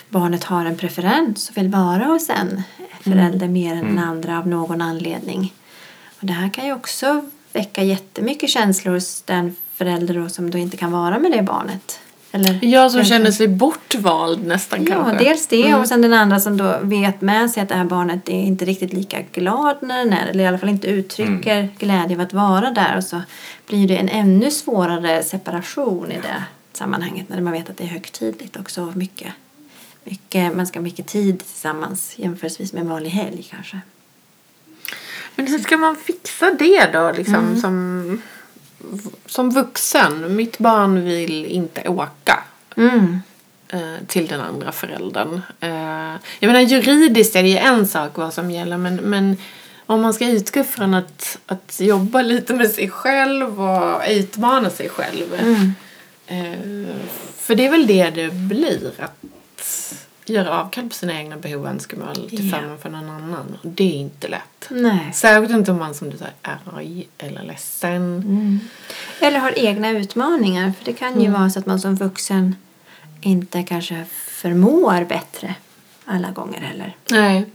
[0.08, 2.62] barnet har en preferens och vill vara hos en
[3.00, 5.54] förälder mer än den andra av någon anledning.
[6.20, 10.58] Och det här kan ju också väcka jättemycket känslor hos den förälder då som då
[10.58, 12.00] inte kan vara med det barnet.
[12.34, 15.24] Eller Jag som känner sig bortvald nästan Ja, kanske.
[15.24, 18.28] dels det och sen den andra som då vet med sig att det här barnet
[18.28, 22.16] är inte riktigt lika glad när den är eller i alla fall inte uttrycker glädje
[22.16, 23.22] av att vara där och så
[23.66, 27.88] blir det en ännu svårare separation i det sammanhanget när man vet att det är
[27.88, 29.32] högtidligt också mycket,
[30.04, 33.80] mycket man ska ha mycket tid tillsammans jämförelsevis med en vanlig helg kanske.
[35.36, 38.22] Men hur ska man fixa det då liksom som,
[39.26, 40.36] som vuxen?
[40.36, 42.38] Mitt barn vill inte åka
[42.76, 43.20] Mm.
[43.68, 45.42] eh, till den andra föräldern.
[45.60, 49.36] Eh, jag menar juridiskt är det ju en sak vad som gäller men, men
[49.86, 54.88] om man ska utgå från att, att jobba lite med sig själv och utmana sig
[54.88, 55.34] själv.
[55.34, 55.72] Mm.
[56.26, 56.96] Eh,
[57.38, 58.90] för det är väl det det blir.
[58.98, 59.24] Att
[60.24, 62.56] göra avkall på sina egna behov och önskemål till Ja.
[62.58, 63.58] förmån för någon annan.
[63.62, 64.66] Det är inte lätt.
[64.70, 65.10] Nej.
[65.14, 68.02] Särskilt inte om man som du säger är arg eller ledsen.
[68.16, 68.60] Mm.
[69.20, 70.72] Eller har egna utmaningar.
[70.78, 72.56] För det kan ju vara så att man som vuxen
[73.20, 75.54] inte kanske förmår bättre
[76.04, 76.96] alla gånger heller.
[77.10, 77.46] Nej.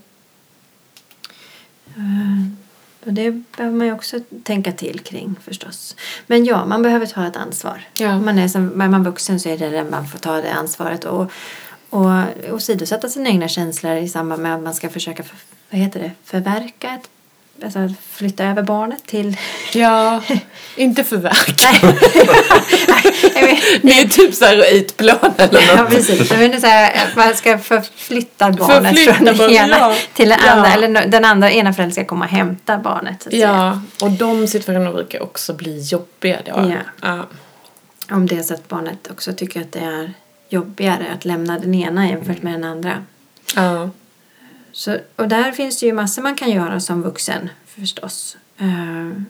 [3.06, 5.96] Och det behöver man ju också tänka till kring förstås.
[6.28, 7.82] Men ja, man behöver ta ett ansvar.
[7.94, 8.14] Ja.
[8.16, 10.54] Om man är, som, är man vuxen så är det den man får ta det
[10.54, 11.06] ansvaret.
[11.06, 11.32] Och,
[11.98, 15.36] och åsidosätta sina egna känslor i samband med att man ska försöka för,
[15.70, 17.10] vad heter det, förverka ett
[17.64, 19.38] Alltså flytta över barnet till...
[19.74, 20.22] Ja,
[20.76, 21.88] inte förverka.
[23.42, 25.90] Vet- Det är typ så här utplåna eller Ja, något.
[25.90, 26.30] precis.
[26.32, 29.96] Jag menar så här, att man ska förflytta barnet Förflytta från den ena ja.
[30.14, 30.52] till den Ja.
[30.52, 30.74] andra.
[30.74, 33.24] Eller den andra ena föräldern ska komma och hämta barnet.
[33.24, 33.48] Så att säga.
[33.48, 36.52] Ja, och de situationerna brukar också bli jobbiga då.
[36.52, 36.78] Ja.
[37.02, 37.26] Ja.
[38.16, 40.14] Om det är så att barnet också tycker att det är
[40.50, 43.04] jobbigare att lämna den ena jämfört med den andra.
[43.56, 43.90] ja.
[44.72, 48.38] Så, och där finns det ju massor man kan göra som vuxen förstås.
[48.58, 49.22] Eh,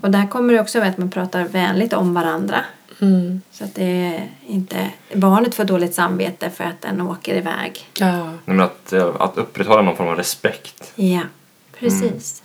[0.00, 2.64] och där kommer det också att man pratar vänligt om varandra.
[3.00, 3.40] Mm.
[3.50, 7.88] Så att det är inte barnet får dåligt samvete för att den åker iväg.
[7.94, 8.24] Ja.
[8.24, 10.92] Nej, men att, eh, att upprätthålla någon form av respekt.
[10.94, 11.22] Ja,
[11.78, 12.42] precis.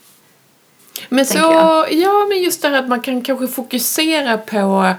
[1.10, 1.94] Men tänker så, jag.
[1.94, 4.94] ja men just det här att man kan kanske fokusera på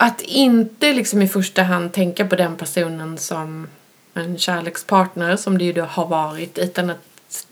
[0.00, 3.66] att inte liksom i första hand tänka på den personen som
[4.14, 6.98] en kärlekspartner som det ju då har varit utan att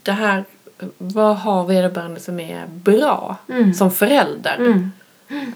[0.02, 0.44] det här,
[0.98, 3.74] vad har vederbörande som är bra Mm.
[3.74, 4.56] som förälder?
[4.56, 4.92] Mm.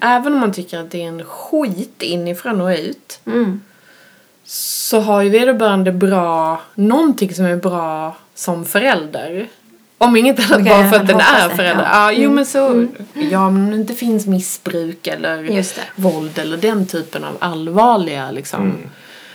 [0.01, 3.61] Även om man tycker att det är en skit inifrån och ut Mm.
[4.43, 9.47] så har ju vederbörande bra, någonting som är bra som förälder.
[10.01, 11.83] Om inget annat bara för att den är förälder.
[11.83, 11.89] ja.
[11.93, 12.35] Ja, jo Mm.
[12.35, 12.87] men så,
[13.31, 15.63] ja men om det inte finns missbruk eller
[16.01, 18.89] våld eller den typen av allvarliga liksom Mm.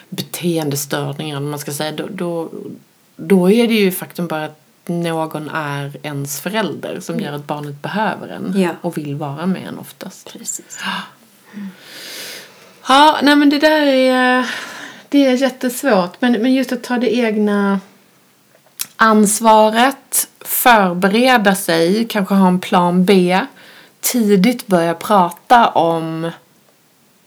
[0.09, 2.49] beteendestörningar, om man ska säga, då, då,
[3.17, 7.83] då är det ju faktum bara att någon är ens förälder som gör att barnet
[7.83, 8.71] behöver en Ja.
[8.81, 10.33] och vill vara med en oftast.
[10.33, 10.79] Precis.
[12.89, 14.51] Ja, nej men det där är,
[15.09, 16.21] det är jättesvårt.
[16.21, 17.81] Men, men just att ta det egna
[18.97, 23.41] ansvaret, förbereda sig, kanske ha en plan B.
[24.01, 26.31] tidigt börja prata om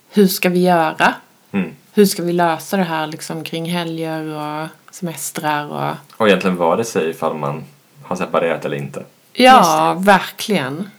[0.10, 1.14] hur ska vi göra?
[1.52, 1.72] Mm.
[1.94, 5.96] Hur ska vi lösa det här liksom kring helger och semestrar och...
[6.18, 7.64] Och egentligen vare sig ifall man
[8.04, 9.04] har separerat eller inte.
[9.34, 10.90] Ja, verkligen.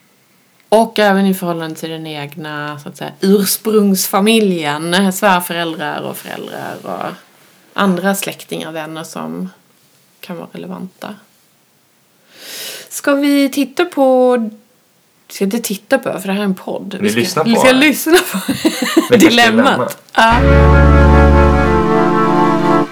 [0.68, 7.14] Och även i förhållande till den egna så att säga, ursprungsfamiljen, svärföräldrar och föräldrar och
[7.72, 9.50] andra släktingar, vänner som
[10.20, 11.14] kan vara relevanta.
[12.90, 14.37] Ska vi titta på...
[15.29, 16.96] Vi ska inte titta på, för det här är en podd.
[17.00, 17.79] Vi ska, lyssnar på Vi ska det.
[17.79, 18.16] lyssna
[19.09, 20.03] på dilemmat.
[20.14, 20.35] Ja.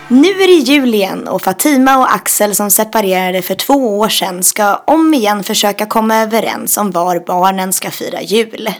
[0.08, 4.42] Nu är det jul igen och Fatima och Axel som separerade för två år sedan
[4.42, 8.70] ska om igen försöka komma överens om var barnen ska fira jul.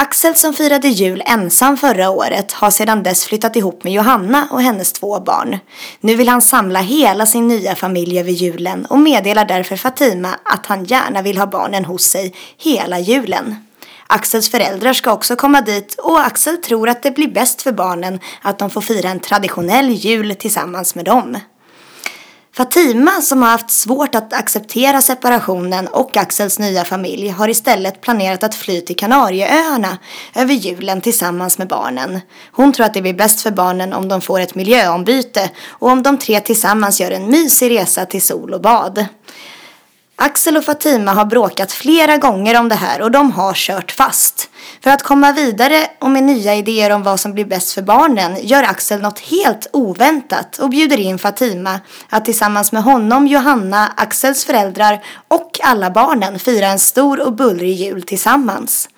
[0.00, 4.62] Axel som firade jul ensam förra året har sedan dess flyttat ihop med Johanna och
[4.62, 5.58] hennes två barn.
[6.00, 10.66] Nu vill han samla hela sin nya familj över julen och meddelar därför Fatima att
[10.66, 13.56] han gärna vill ha barnen hos sig hela julen.
[14.06, 18.20] Axels föräldrar ska också komma dit och Axel tror att det blir bäst för barnen
[18.42, 21.36] att de får fira en traditionell jul tillsammans med dem.
[22.58, 28.42] Fatima som har haft svårt att acceptera separationen och Axels nya familj har istället planerat
[28.42, 29.98] att fly till Kanarieöarna
[30.34, 32.20] över julen tillsammans med barnen.
[32.52, 36.02] Hon tror att det blir bäst för barnen om de får ett miljöombyte och om
[36.02, 39.06] de tre tillsammans gör en mysig resa till sol och bad.
[40.20, 44.50] Axel och Fatima har bråkat flera gånger om det här och de har kört fast.
[44.82, 48.36] För att komma vidare och med nya idéer om vad som blir bäst för barnen
[48.46, 54.44] gör Axel något helt oväntat och bjuder in Fatima att tillsammans med honom, Johanna, Axels
[54.44, 58.88] föräldrar och alla barnen fira en stor och bullrig jul tillsammans.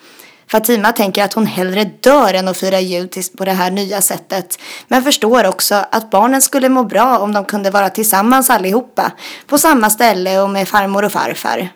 [0.50, 3.08] Fatima tänker att hon hellre dör än att fira jul
[3.38, 4.58] på det här nya sättet.
[4.88, 9.12] Men förstår också att barnen skulle må bra om de kunde vara tillsammans allihopa.
[9.46, 11.68] På samma ställe och med farmor och farfar.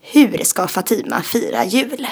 [0.00, 2.06] Hur ska Fatima fira jul?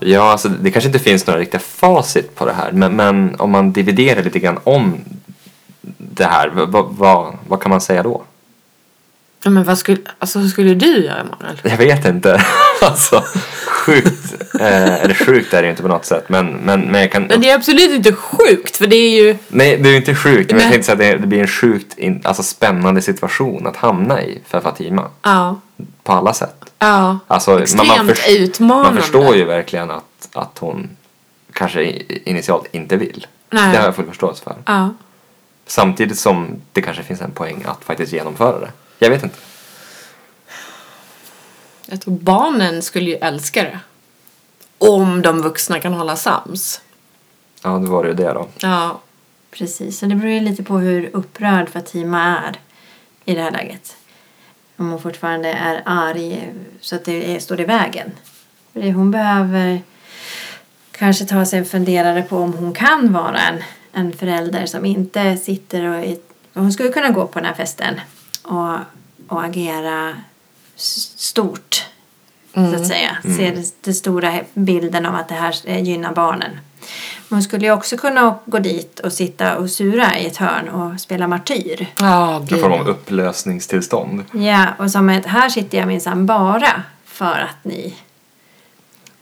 [0.00, 2.72] Ja, alltså det kanske inte finns några riktiga facit på det här.
[2.72, 5.04] Men, men om man dividerar lite grann om
[5.98, 8.22] det här, vad, vad, vad kan man säga då?
[9.42, 11.56] Ja, men vad skulle, alltså, hur skulle du göra, Emanuel?
[11.62, 12.42] Jag vet inte.
[12.80, 13.24] alltså,
[13.66, 14.34] sjukt.
[14.60, 16.28] Eh, eller sjukt är det inte på något sätt.
[16.28, 17.22] Men, men, men jag kan...
[17.22, 19.36] Men det är absolut inte sjukt, för det är ju...
[19.48, 20.50] Nej, det är ju inte sjukt.
[20.50, 20.72] Men jag Nej.
[20.72, 24.40] tänkte säga att det, det blir en sjukt in, alltså, spännande situation att hamna i
[24.46, 25.08] för Fatima.
[25.22, 25.60] Ja.
[26.02, 26.64] På alla sätt.
[26.78, 27.18] Ja.
[27.26, 28.90] Alltså, Extremt förs- utmanande.
[28.92, 30.88] Man förstår ju verkligen att, att hon
[31.52, 31.84] kanske
[32.24, 33.26] initialt inte vill.
[33.50, 33.72] Nej.
[33.72, 34.54] Det har jag full förståelse för.
[34.66, 34.94] Ja.
[35.66, 38.70] Samtidigt som det kanske finns en poäng att faktiskt genomföra det.
[38.98, 39.36] Jag vet inte.
[41.86, 43.80] Jag tror barnen skulle ju älska det.
[44.78, 46.80] Om de vuxna kan hålla sams.
[47.62, 48.48] Ja, då var det ju det då.
[48.58, 49.00] Ja.
[49.50, 52.56] Precis, så det beror ju lite på hur upprörd Fatima är
[53.24, 53.96] i det här läget.
[54.76, 58.12] Om hon fortfarande är arg så att det är, står i vägen.
[58.72, 59.82] För det- Hon behöver
[60.92, 65.36] kanske ta sig en funderare på om hon kan vara en, en förälder som inte
[65.36, 65.94] sitter och...
[66.04, 66.18] är-
[66.54, 68.00] Hon skulle kunna gå på den här festen
[68.46, 68.78] och,
[69.28, 70.16] och agera
[70.76, 71.84] stort,
[72.54, 73.16] så att säga.
[73.22, 76.50] Se den, den stora bilden av att det här gynnar barnen.
[77.28, 80.68] Men hon skulle ju också kunna gå dit och sitta och sura i ett hörn
[80.68, 81.86] och spela martyr.
[81.98, 84.24] Ja, En form av upplösningstillstånd.
[84.32, 87.94] Ja, och som ett, här sitter jag minsann bara för att ni...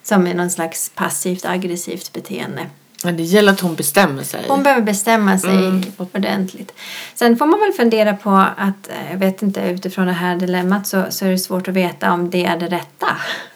[0.03, 2.67] Som är någon slags passivt aggressivt beteende.
[3.05, 4.45] Men det gäller att hon bestämmer sig.
[4.49, 5.83] Hon behöver bestämma sig Mm.
[5.97, 6.73] ordentligt.
[7.14, 10.87] Sen får man väl fundera på att, eh, jag vet inte, utifrån det här dilemmat
[10.87, 13.07] så, så är det svårt att veta om det är det rätta.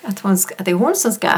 [0.03, 1.29] Att, hon ska, att det är hon som ska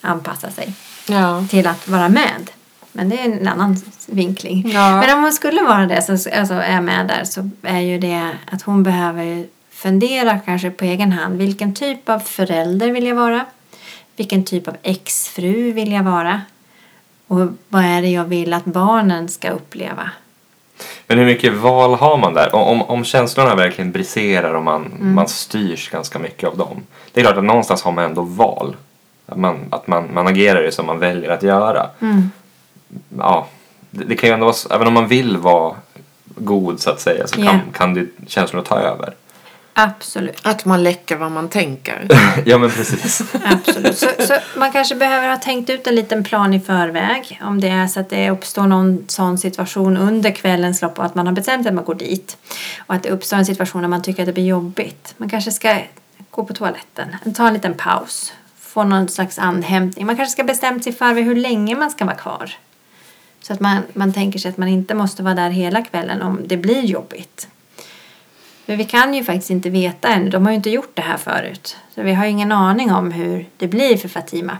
[0.00, 0.72] anpassa sig
[1.08, 1.44] Ja.
[1.50, 2.50] till att vara med.
[2.92, 3.76] Men det är en annan
[4.06, 4.70] vinkling.
[4.74, 5.00] Ja.
[5.00, 8.30] Men om hon skulle vara det, så, alltså är med där, så är ju det
[8.52, 11.38] att hon behöver fundera kanske på egen hand.
[11.38, 13.44] Vilken typ av förälder vill jag vara?
[14.16, 16.40] Vilken typ av exfru vill jag vara?
[17.26, 20.10] Och vad är det jag vill att barnen ska uppleva?
[21.06, 22.54] Men hur mycket val har man där?
[22.54, 25.14] Om, om känslorna verkligen briserar och man, Mm.
[25.14, 26.82] man styrs ganska mycket av dem.
[27.12, 28.76] Det är klart att någonstans har man ändå val.
[29.26, 31.86] Att man, att man, man agerar ju som man väljer att göra.
[32.00, 32.30] Mm.
[33.18, 33.46] Ja,
[33.90, 35.74] det, det kan ju ändå vara, även om man vill vara
[36.36, 37.50] god så att säga så Ja.
[37.50, 39.14] kan, kan det, känslorna ta över.
[39.76, 40.38] Absolut.
[40.42, 42.08] Att man läcker vad man tänker.
[42.44, 43.22] ja men precis.
[43.44, 43.98] Absolut.
[43.98, 47.40] Så, så man kanske behöver ha tänkt ut en liten plan i förväg.
[47.42, 51.14] Om det är så att det uppstår någon sån situation under kvällens lopp och att
[51.14, 52.36] man har bestämt att man går dit.
[52.78, 55.14] Och att det uppstår en situation där man tycker att det blir jobbigt.
[55.16, 55.78] Man kanske ska
[56.30, 60.06] gå på toaletten, ta en liten paus, få någon slags andhämtning.
[60.06, 62.52] Man kanske ska bestämt sig för hur länge man ska vara kvar.
[63.40, 66.40] Så att man, man tänker sig att man inte måste vara där hela kvällen om
[66.46, 67.48] det blir jobbigt.
[68.66, 70.30] För vi kan ju faktiskt inte veta ännu.
[70.30, 71.76] De har ju inte gjort det här förut.
[71.94, 74.58] Så vi har ju ingen aning om hur det blir för Fatima.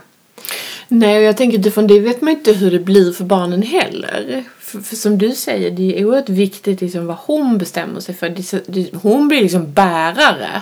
[0.87, 4.43] Nej, och jag tänker utifrån det vet man inte hur det blir för barnen heller.
[4.59, 8.29] För, för som du säger, det är oerhört viktigt liksom vad hon bestämmer sig för.
[8.29, 10.61] Det, det, hon blir liksom bärare.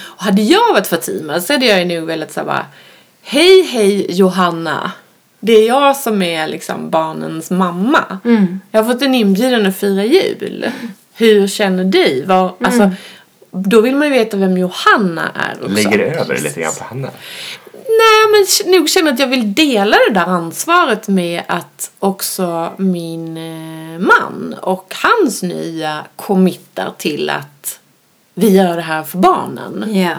[0.00, 2.66] Och hade jag varit Fatima så hade jag nog velat säga bara
[3.22, 4.92] Hej, hej Johanna.
[5.40, 8.18] Det är jag som är liksom barnens mamma.
[8.70, 10.66] Jag har fått en inbjudan att fira jul.
[11.16, 12.24] Hur känner du?
[12.24, 12.90] Var, alltså,
[13.50, 15.74] då vill man ju veta vem Johanna är också.
[15.74, 17.10] Lägger över lite grann på henne.
[17.72, 23.36] Nej, men nog känner att jag vill dela det där ansvaret med att också min
[23.36, 27.80] eh, man och hans nya committar till att
[28.34, 29.94] vi gör det här för barnen.
[29.94, 30.14] Ja.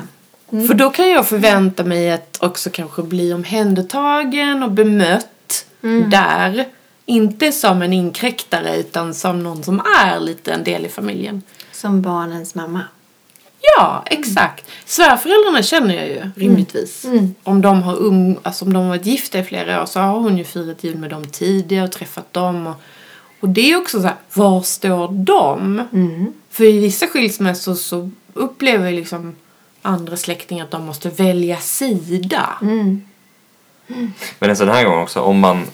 [0.67, 5.65] För då kan jag förvänta mig att också kanske bli omhändertagen och bemött
[6.11, 6.65] där.
[7.05, 11.41] Inte som en inkräktare utan som någon som är lite en del i familjen.
[11.71, 12.81] Som barnens mamma.
[13.77, 14.65] Ja, exakt.
[14.85, 17.05] Svärföräldrarna känner jag ju rimligtvis.
[17.43, 20.19] Om, de har um, alltså om de har varit gifta i flera år så har
[20.19, 22.67] hon ju firat jul med dem tidigare och träffat dem.
[22.67, 22.75] Och,
[23.39, 25.81] och det är också så här, var står de?
[26.49, 29.35] För i vissa skilsmässor så upplever liksom
[29.81, 32.49] andra släktingar att de måste välja sida.
[34.39, 35.65] Men en sån här gång också, om man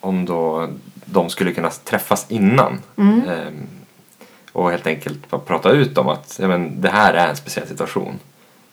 [0.00, 0.68] om då
[1.04, 2.80] de skulle kunna träffas innan.
[3.28, 3.66] Ehm,
[4.52, 7.66] och helt enkelt bara prata ut om att ja, men, det här är en speciell
[7.68, 8.18] situation.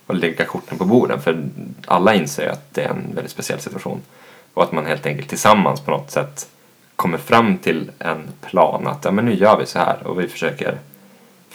[0.08, 1.44] Och lägga korten på borden för
[1.86, 4.02] alla inser att det är en väldigt speciell situation.
[4.54, 6.50] Och att man helt enkelt tillsammans på något sätt
[6.96, 10.28] kommer fram till en plan att ja, men nu gör vi så här och vi
[10.28, 10.78] försöker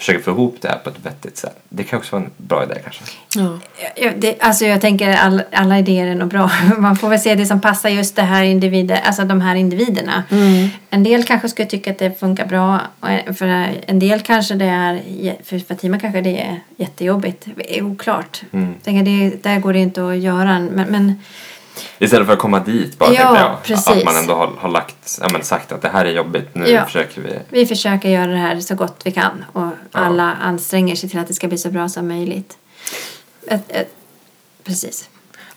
[0.00, 1.56] försöker få ihop det här på ett vettigt sätt.
[1.68, 3.02] Det kan också vara en bra idé kanske.
[3.36, 3.58] Ja.
[3.96, 6.50] Ja, det, alltså jag tänker all, alla idéer är nog bra.
[6.78, 10.24] Man får väl se det som passar just det här individer, alltså de här individerna.
[10.90, 12.80] En del kanske skulle tycka att det funkar bra.
[13.28, 13.46] och För
[13.86, 15.02] en del kanske det är,
[15.44, 17.46] för Fatima kanske det är jättejobbigt.
[17.56, 18.42] Det är oklart.
[18.52, 18.74] Mm.
[18.74, 20.58] Jag tänker det, där går det inte att göra.
[20.58, 21.14] Men, men
[21.98, 23.50] Istället för att komma dit bara Ja, jag.
[23.52, 24.04] Att precis.
[24.04, 26.84] man ändå har, har lagt, ja, men sagt att det här är jobbigt, nu Ja.
[26.84, 27.38] försöker vi.
[27.48, 29.44] vi försöker göra det här så gott vi kan.
[29.52, 32.56] Och alla anstränger sig till att det ska bli så bra som möjligt.
[33.46, 33.94] Ett, ett,
[34.64, 35.08] precis.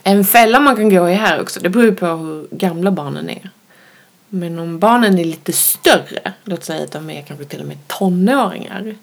[0.04, 3.30] En fälla man kan gå i här också, det beror ju på hur gamla barnen
[3.30, 3.50] är.
[4.30, 7.78] Men om barnen är lite större, låt säga att de är kanske till och med
[7.88, 8.96] tonåringar.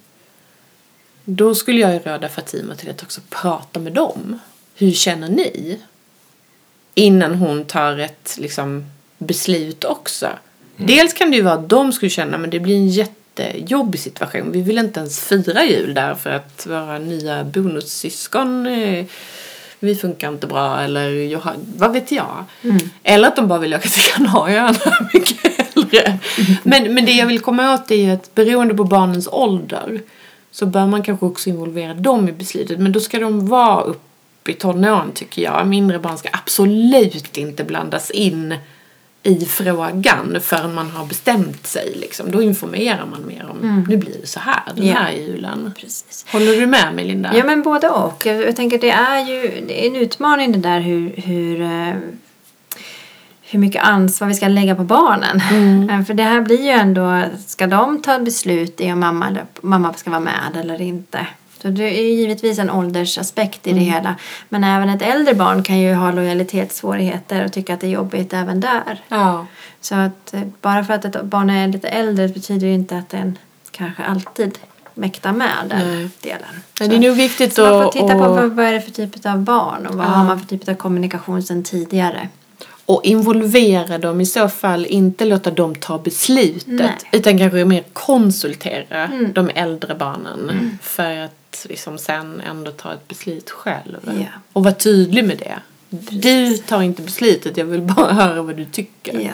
[1.24, 4.38] Då skulle jag ju råda Fatima till att också prata med dem.
[4.74, 5.78] Hur känner ni?
[7.00, 8.84] Innan hon tar ett liksom,
[9.18, 10.28] beslut också.
[10.76, 14.52] Dels kan det ju vara att de skulle känna men det blir en jättejobbig situation.
[14.52, 19.04] Vi vill inte ens fira jul där för att våra nya bonussyskon eh,
[19.78, 22.44] vi funkar inte bra eller Johan, vad vet jag.
[23.02, 26.18] Eller att de bara vill åka till Kanarieöarna mycket hellre.
[26.62, 30.00] Men, men det jag vill komma åt är ju att beroende på barnens ålder
[30.50, 32.78] så bör man kanske också involvera dem i beslutet.
[32.78, 34.09] Men då ska de vara upp
[34.48, 35.66] i tonåren tycker jag.
[35.66, 38.54] Mindre barn ska absolut inte blandas in
[39.22, 41.92] i frågan förrän man har bestämt sig.
[42.00, 42.30] Liksom.
[42.30, 44.94] Då informerar man mer om nu blir det så här den Ja.
[44.94, 45.72] här julen.
[45.80, 46.26] Precis.
[46.32, 47.36] Håller du med mig Linda?
[47.36, 48.26] Ja men både och.
[48.26, 51.94] Jag jag tänker det är ju det är en utmaning det där hur, hur, eh,
[53.42, 55.36] hur mycket ansvar vi ska lägga på barnen.
[55.90, 59.44] Eh, För det här blir ju ändå, ska de ta beslut i om mamma, eller,
[59.60, 61.26] mamma ska vara med eller inte?
[61.62, 64.14] Så det är givetvis en åldersaspekt i det hela.
[64.48, 68.32] Men även ett äldre barn kan ju ha lojalitetssvårigheter och tycka att det är jobbigt
[68.32, 69.00] även där.
[69.08, 69.46] Ja.
[69.80, 73.08] Så att eh, bara för att ett barn är lite äldre betyder ju inte att
[73.08, 73.38] den
[73.70, 74.58] kanske alltid
[74.94, 76.08] mäktar med den Nej.
[76.22, 76.62] delen.
[76.80, 78.72] Men det är nog viktigt Så man får att, titta på att, vad, vad är
[78.72, 80.10] det för typ av barn och vad Ja.
[80.10, 82.28] har man för typ av kommunikation sedan tidigare.
[82.86, 84.86] att involvera dem i så fall.
[84.86, 86.64] Inte låta dem ta beslutet.
[86.66, 86.98] Nej.
[87.12, 90.78] Utan kanske mer konsultera de äldre barnen.
[90.82, 91.34] För att
[91.68, 93.98] liksom sen ändå ta ett beslut själv.
[94.04, 94.26] Ja.
[94.52, 95.58] Och vara tydlig med det.
[96.10, 99.20] Du tar inte beslutet, jag vill bara höra vad du tycker.
[99.20, 99.32] Ja.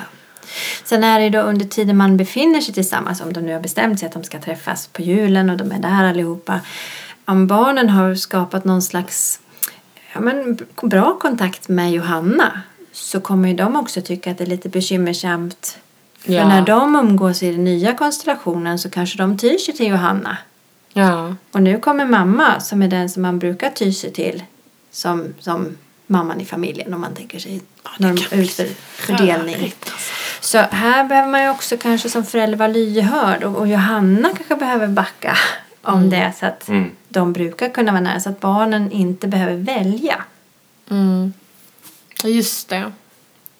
[0.85, 4.01] Sen är det då under tiden man befinner sig tillsammans, om de nu har bestämt
[4.01, 6.61] sig att de ska träffas på julen och de är där allihopa.
[7.25, 9.41] Om barnen har skapat någon slags
[10.13, 12.63] ja, men, bra kontakt med Johanna
[12.93, 15.79] så kommer ju de också tycka att det är lite bekymmersamt.
[16.19, 16.49] För Ja.
[16.49, 20.37] när de umgås i den nya konstellationen så kanske de tyr sig till Johanna.
[20.97, 21.35] Ja.
[21.53, 24.43] Och nu kommer mamma som är den som man brukar ty sig till
[24.91, 25.77] som, som
[26.07, 27.61] mamman i familjen om man tänker sig
[27.99, 28.67] för
[29.07, 29.55] fördelning.
[29.55, 29.99] Alltså.
[30.41, 34.57] Så här behöver man ju också kanske som förälder vara lyhörd och, och Johanna kanske
[34.57, 35.37] behöver backa
[35.83, 36.91] om det så att Mm.
[37.09, 40.25] de brukar kunna vara nära så att barnen inte behöver välja.
[40.91, 41.33] Mm.
[42.25, 42.93] Just det.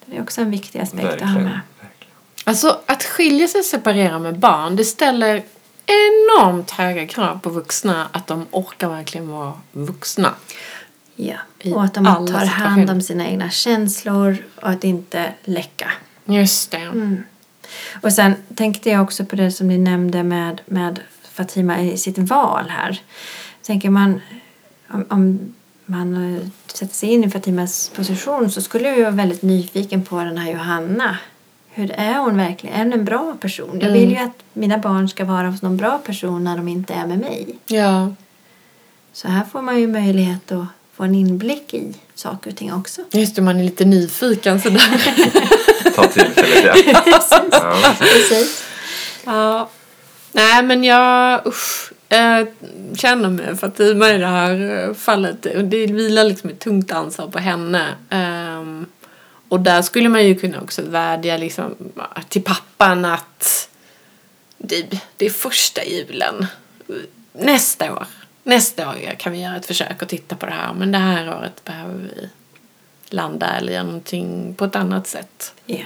[0.05, 1.43] Det är också en viktig aspekt att ha Verkligen.
[1.43, 1.59] med.
[1.81, 2.13] verkligen.
[2.43, 5.43] Alltså att skilja sig och separera med barn det ställer
[5.87, 10.33] enormt höga krav på vuxna att de orkar verkligen vara vuxna.
[11.15, 11.37] Ja.
[11.75, 15.91] Och att de tar hand om sina egna känslor och att inte läcka.
[16.25, 16.91] Just det.
[18.01, 20.99] Och sen tänkte jag också på det som ni nämnde med, med
[21.31, 23.01] Fatima i sitt val här.
[23.61, 24.21] Tänker man,
[24.87, 25.53] om, om
[25.85, 30.03] man eh, sätter sig in i Fatimas position så skulle jag ju vara väldigt nyfiken
[30.03, 31.17] på den här Johanna.
[31.77, 32.75] Hur är hon verkligen?
[32.75, 33.79] Är hon en bra person?
[33.81, 36.93] Jag vill ju att mina barn ska vara hos någon bra person när de inte
[36.93, 37.47] är med mig.
[37.65, 38.13] Ja.
[39.13, 40.65] Så här får man ju möjlighet att
[40.95, 43.01] få en inblick i saker och ting också.
[43.11, 45.15] Just det, man är lite nyfiken sådär.
[45.95, 46.75] Ta tillfället
[47.07, 47.47] akt.
[47.51, 47.95] Ja.
[47.99, 48.63] Precis.
[49.25, 49.69] Ja.
[50.31, 52.47] Nej, men jag usch, jag
[52.97, 55.45] känner med Fatima i det här eh, fallet.
[55.45, 57.85] Och Det vilar liksom ett tungt ansvar på henne.
[58.09, 58.85] Ehm,
[59.49, 61.75] och där skulle man ju kunna också vädja liksom
[62.29, 63.69] till pappan att
[64.57, 64.87] du,
[65.17, 66.45] det är första julen.
[67.33, 68.07] Nästa år.
[68.43, 70.73] Nästa år kan vi göra ett försök att titta på det här.
[70.73, 72.29] Men det här året behöver vi
[73.09, 75.53] landa eller göra någonting på ett annat sätt.
[75.65, 75.85] Ja.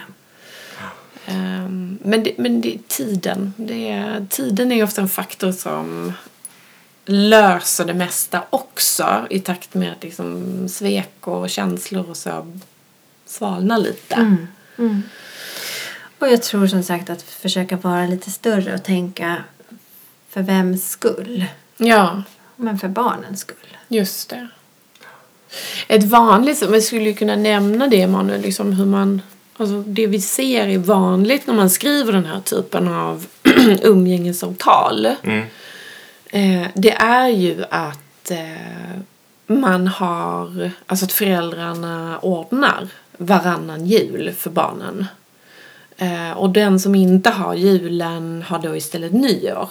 [1.25, 3.53] Ehm, men det, men det tiden.
[3.57, 6.13] Det är, tiden är ofta en faktor som
[7.05, 12.59] löser det mesta också i takt med att liksom svek och känslor och så
[13.31, 14.37] svalnar lite.
[16.19, 19.43] Och jag tror som sagt att försöka vara lite större och tänka
[20.29, 21.45] för vems skull?
[21.77, 22.23] Ja,
[22.55, 23.77] Men för barnens skull.
[23.87, 24.47] just det.
[25.87, 29.21] Ett vanligt, vi skulle ju kunna nämna det Emanuel, liksom hur man,
[29.57, 33.25] alltså det vi ser är vanligt när man skriver den här typen av
[33.81, 35.07] umgängesavtal.
[35.23, 35.45] Mm.
[36.25, 38.99] Eh, det är ju att eh,
[39.47, 42.87] man har, alltså att föräldrarna ordnar
[43.25, 45.05] varannan jul för barnen.
[45.97, 49.69] Eh, och den som inte har julen har då istället nyår.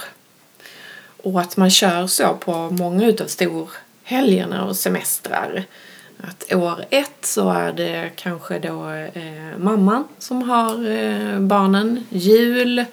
[1.22, 5.64] Och att man kör så på många utav storhelgerna och semestrar.
[6.22, 12.06] Att år ett så är det kanske då eh, mamman som har eh, barnen.
[12.10, 12.84] Jul,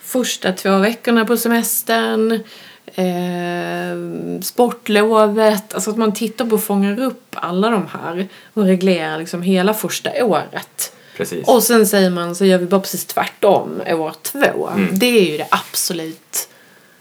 [0.00, 2.40] första två veckorna på semestern,
[2.86, 5.74] eh, sportlovet.
[5.74, 9.74] Alltså att man tittar på och fångar upp alla de här och reglerar liksom hela
[9.74, 10.92] första året.
[11.16, 11.48] Precis.
[11.48, 14.70] Och sen säger man så gör vi bara precis tvärtom år två.
[14.92, 16.48] Det är ju det absolut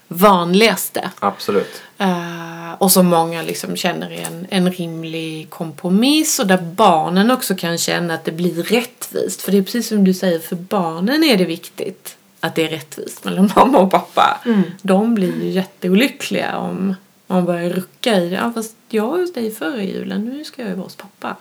[0.08, 1.12] vanligaste.
[1.20, 1.82] Absolut.
[1.98, 7.56] Eh, och som många liksom känner är en, en rimlig kompromiss och där barnen också
[7.56, 9.42] kan känna att det blir rättvist.
[9.42, 12.70] För det är precis som du säger, för barnen är det viktigt att det är
[12.70, 14.40] rättvist mellan mamma och pappa.
[14.82, 16.96] De blir ju jätteolyckliga om
[17.28, 18.36] man börjar rucka i det.
[18.36, 21.36] Ja, fast jag var hos dig förra julen, nu ska jag ju vara hos pappa.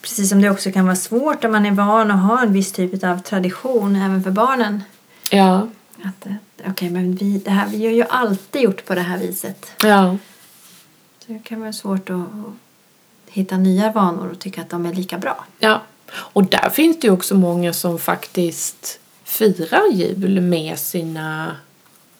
[0.00, 2.72] Precis som det också kan vara svårt om man är van att ha en viss
[2.72, 4.82] typ av tradition även för barnen.
[5.30, 5.68] Ja,
[6.02, 6.32] Att, eh,
[6.70, 9.66] okej, men vi, det här, vi har ju alltid gjort på det här viset.
[9.82, 10.16] ja.
[11.26, 12.52] Så det kan vara svårt att, att
[13.34, 15.44] hitta nya vanor och tycka att de är lika bra.
[15.58, 15.82] Ja,
[16.12, 21.56] och där finns det ju också många som faktiskt firar jul med sina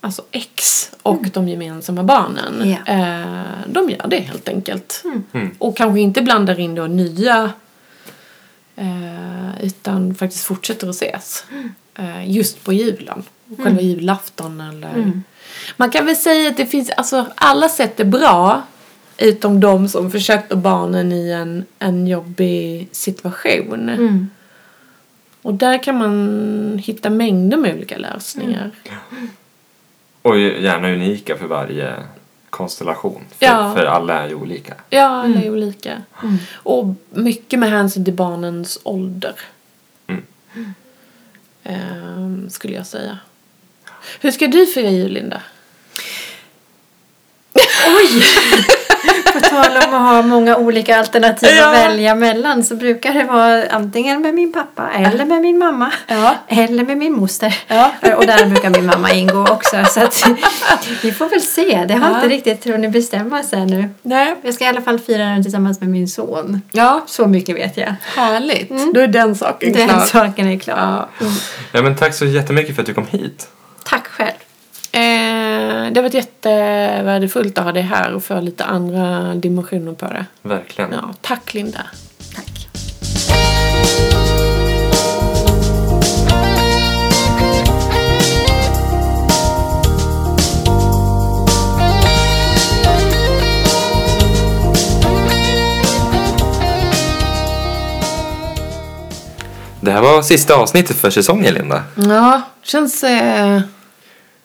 [0.01, 2.63] alltså ex och de gemensamma barnen.
[2.87, 5.05] Eh, de gör det helt enkelt.
[5.33, 5.51] Mm.
[5.59, 7.53] Och kanske inte blandar in då nya
[8.77, 11.45] eh, utan faktiskt fortsätter att ses.
[11.95, 13.23] Eh, just på julen.
[13.59, 15.23] Själva julafton eller...
[15.77, 18.63] Man kan väl säga att det finns, alltså alla sätt är bra
[19.19, 24.31] utom de som försökte barnen i en, en jobbig situation.
[25.49, 28.71] Och där kan man hitta mängder med olika lösningar.
[30.23, 31.95] Och ju gärna unika för varje
[32.51, 33.25] konstellation.
[33.39, 33.75] För, Ja.
[33.77, 34.75] för alla är ju olika.
[34.91, 36.03] Ja, alla är olika.
[36.53, 39.35] Och mycket med hänsyn till barnens ålder.
[40.07, 40.25] Mm.
[41.65, 43.19] Ehm, skulle jag säga.
[44.21, 45.43] Hur ska du fira jul, Linda?
[49.43, 51.69] På tal om att ha många olika alternativ Ja.
[51.69, 55.93] att välja mellan så brukar det vara antingen med min pappa eller med min mamma.
[56.07, 56.35] Ja.
[56.49, 57.55] Eller med min moster.
[57.69, 57.91] Ja.
[58.17, 59.85] Och där brukar min mamma ingå också.
[59.91, 60.25] Så att
[61.03, 61.85] vi får väl se.
[61.89, 62.17] Det har Ja.
[62.17, 63.89] inte riktigt hunnit bestämma sig nu.
[64.03, 64.35] Nej.
[64.43, 66.63] Jag ska i alla fall fira den tillsammans med min son.
[66.73, 67.95] Ja, Så mycket vet jag.
[68.17, 68.69] härligt.
[68.95, 70.01] Då är den saken Den klar.
[70.05, 71.09] saken är klar.
[71.21, 71.27] Ja.
[71.73, 73.49] Ja, men tack så jättemycket för att du kom hit.
[73.85, 74.31] Tack själv.
[75.89, 80.07] Eh, det har varit jättevärdefullt att ha det här och få lite andra dimensioner på
[80.07, 80.27] det.
[80.43, 80.93] Verkligen.
[80.93, 81.81] Ja, tack Linda.
[82.35, 82.69] Tack.
[99.81, 101.83] Det här var sista avsnittet för säsongen, Linda.
[101.95, 103.61] Ja, känns eh,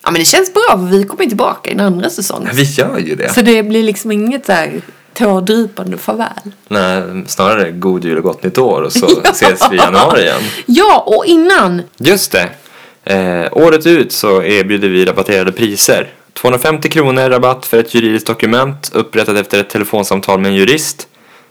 [0.04, 2.49] Ja men det känns bra för vi kommer tillbaka i en andra säsong.
[2.54, 3.34] Vi gör ju det.
[3.34, 4.82] Så det blir liksom inget så här
[5.14, 6.51] tårdrypande farväl.
[6.68, 10.41] Nej, snarare god jul och gott nytt år och så ses vi i januari igen.
[10.66, 11.82] Ja, och innan.
[11.97, 12.49] Just det.
[13.04, 16.14] Eh, året ut så erbjuder vi rabatterade priser.
[16.34, 21.08] 250 kronor rabatt för ett juridiskt dokument upprättat efter ett telefonsamtal med en jurist.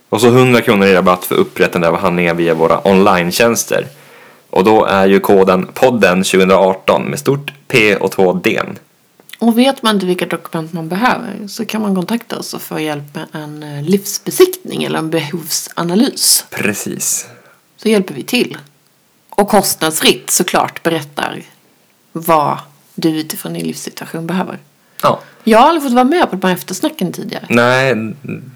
[0.09, 3.87] Och så 100 kronor i rabatt för upprättande av handlingar via våra online-tjänster.
[4.53, 8.63] Och då är ju koden podden 2018 med stort P och två D.
[9.39, 12.81] Och vet man inte vilka dokument man behöver så kan man kontakta oss och få
[12.81, 16.45] hjälp med en eh, livsbesiktning eller en behovsanalys.
[16.51, 17.27] Precis.
[17.77, 18.59] Så hjälper vi till.
[19.31, 21.43] Och kostnadsfritt såklart berättar
[22.13, 22.59] vad
[22.95, 24.59] du utifrån din livssituation behöver.
[25.03, 25.21] Ja.
[25.45, 27.47] Jag har aldrig fått vara med på de här eftersnacken tidigare.
[27.49, 27.95] Nej,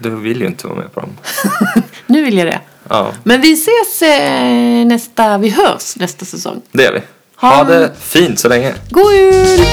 [0.00, 1.10] du vill ju inte vara med på dem.
[2.06, 2.60] Nu vill jag det.
[2.88, 6.62] Ja, Men vi ses eh, nästa, vi hörs nästa säsong.
[6.72, 7.00] det gör vi.
[7.36, 8.74] Ha Ha det fint så länge.
[8.90, 9.66] God jul!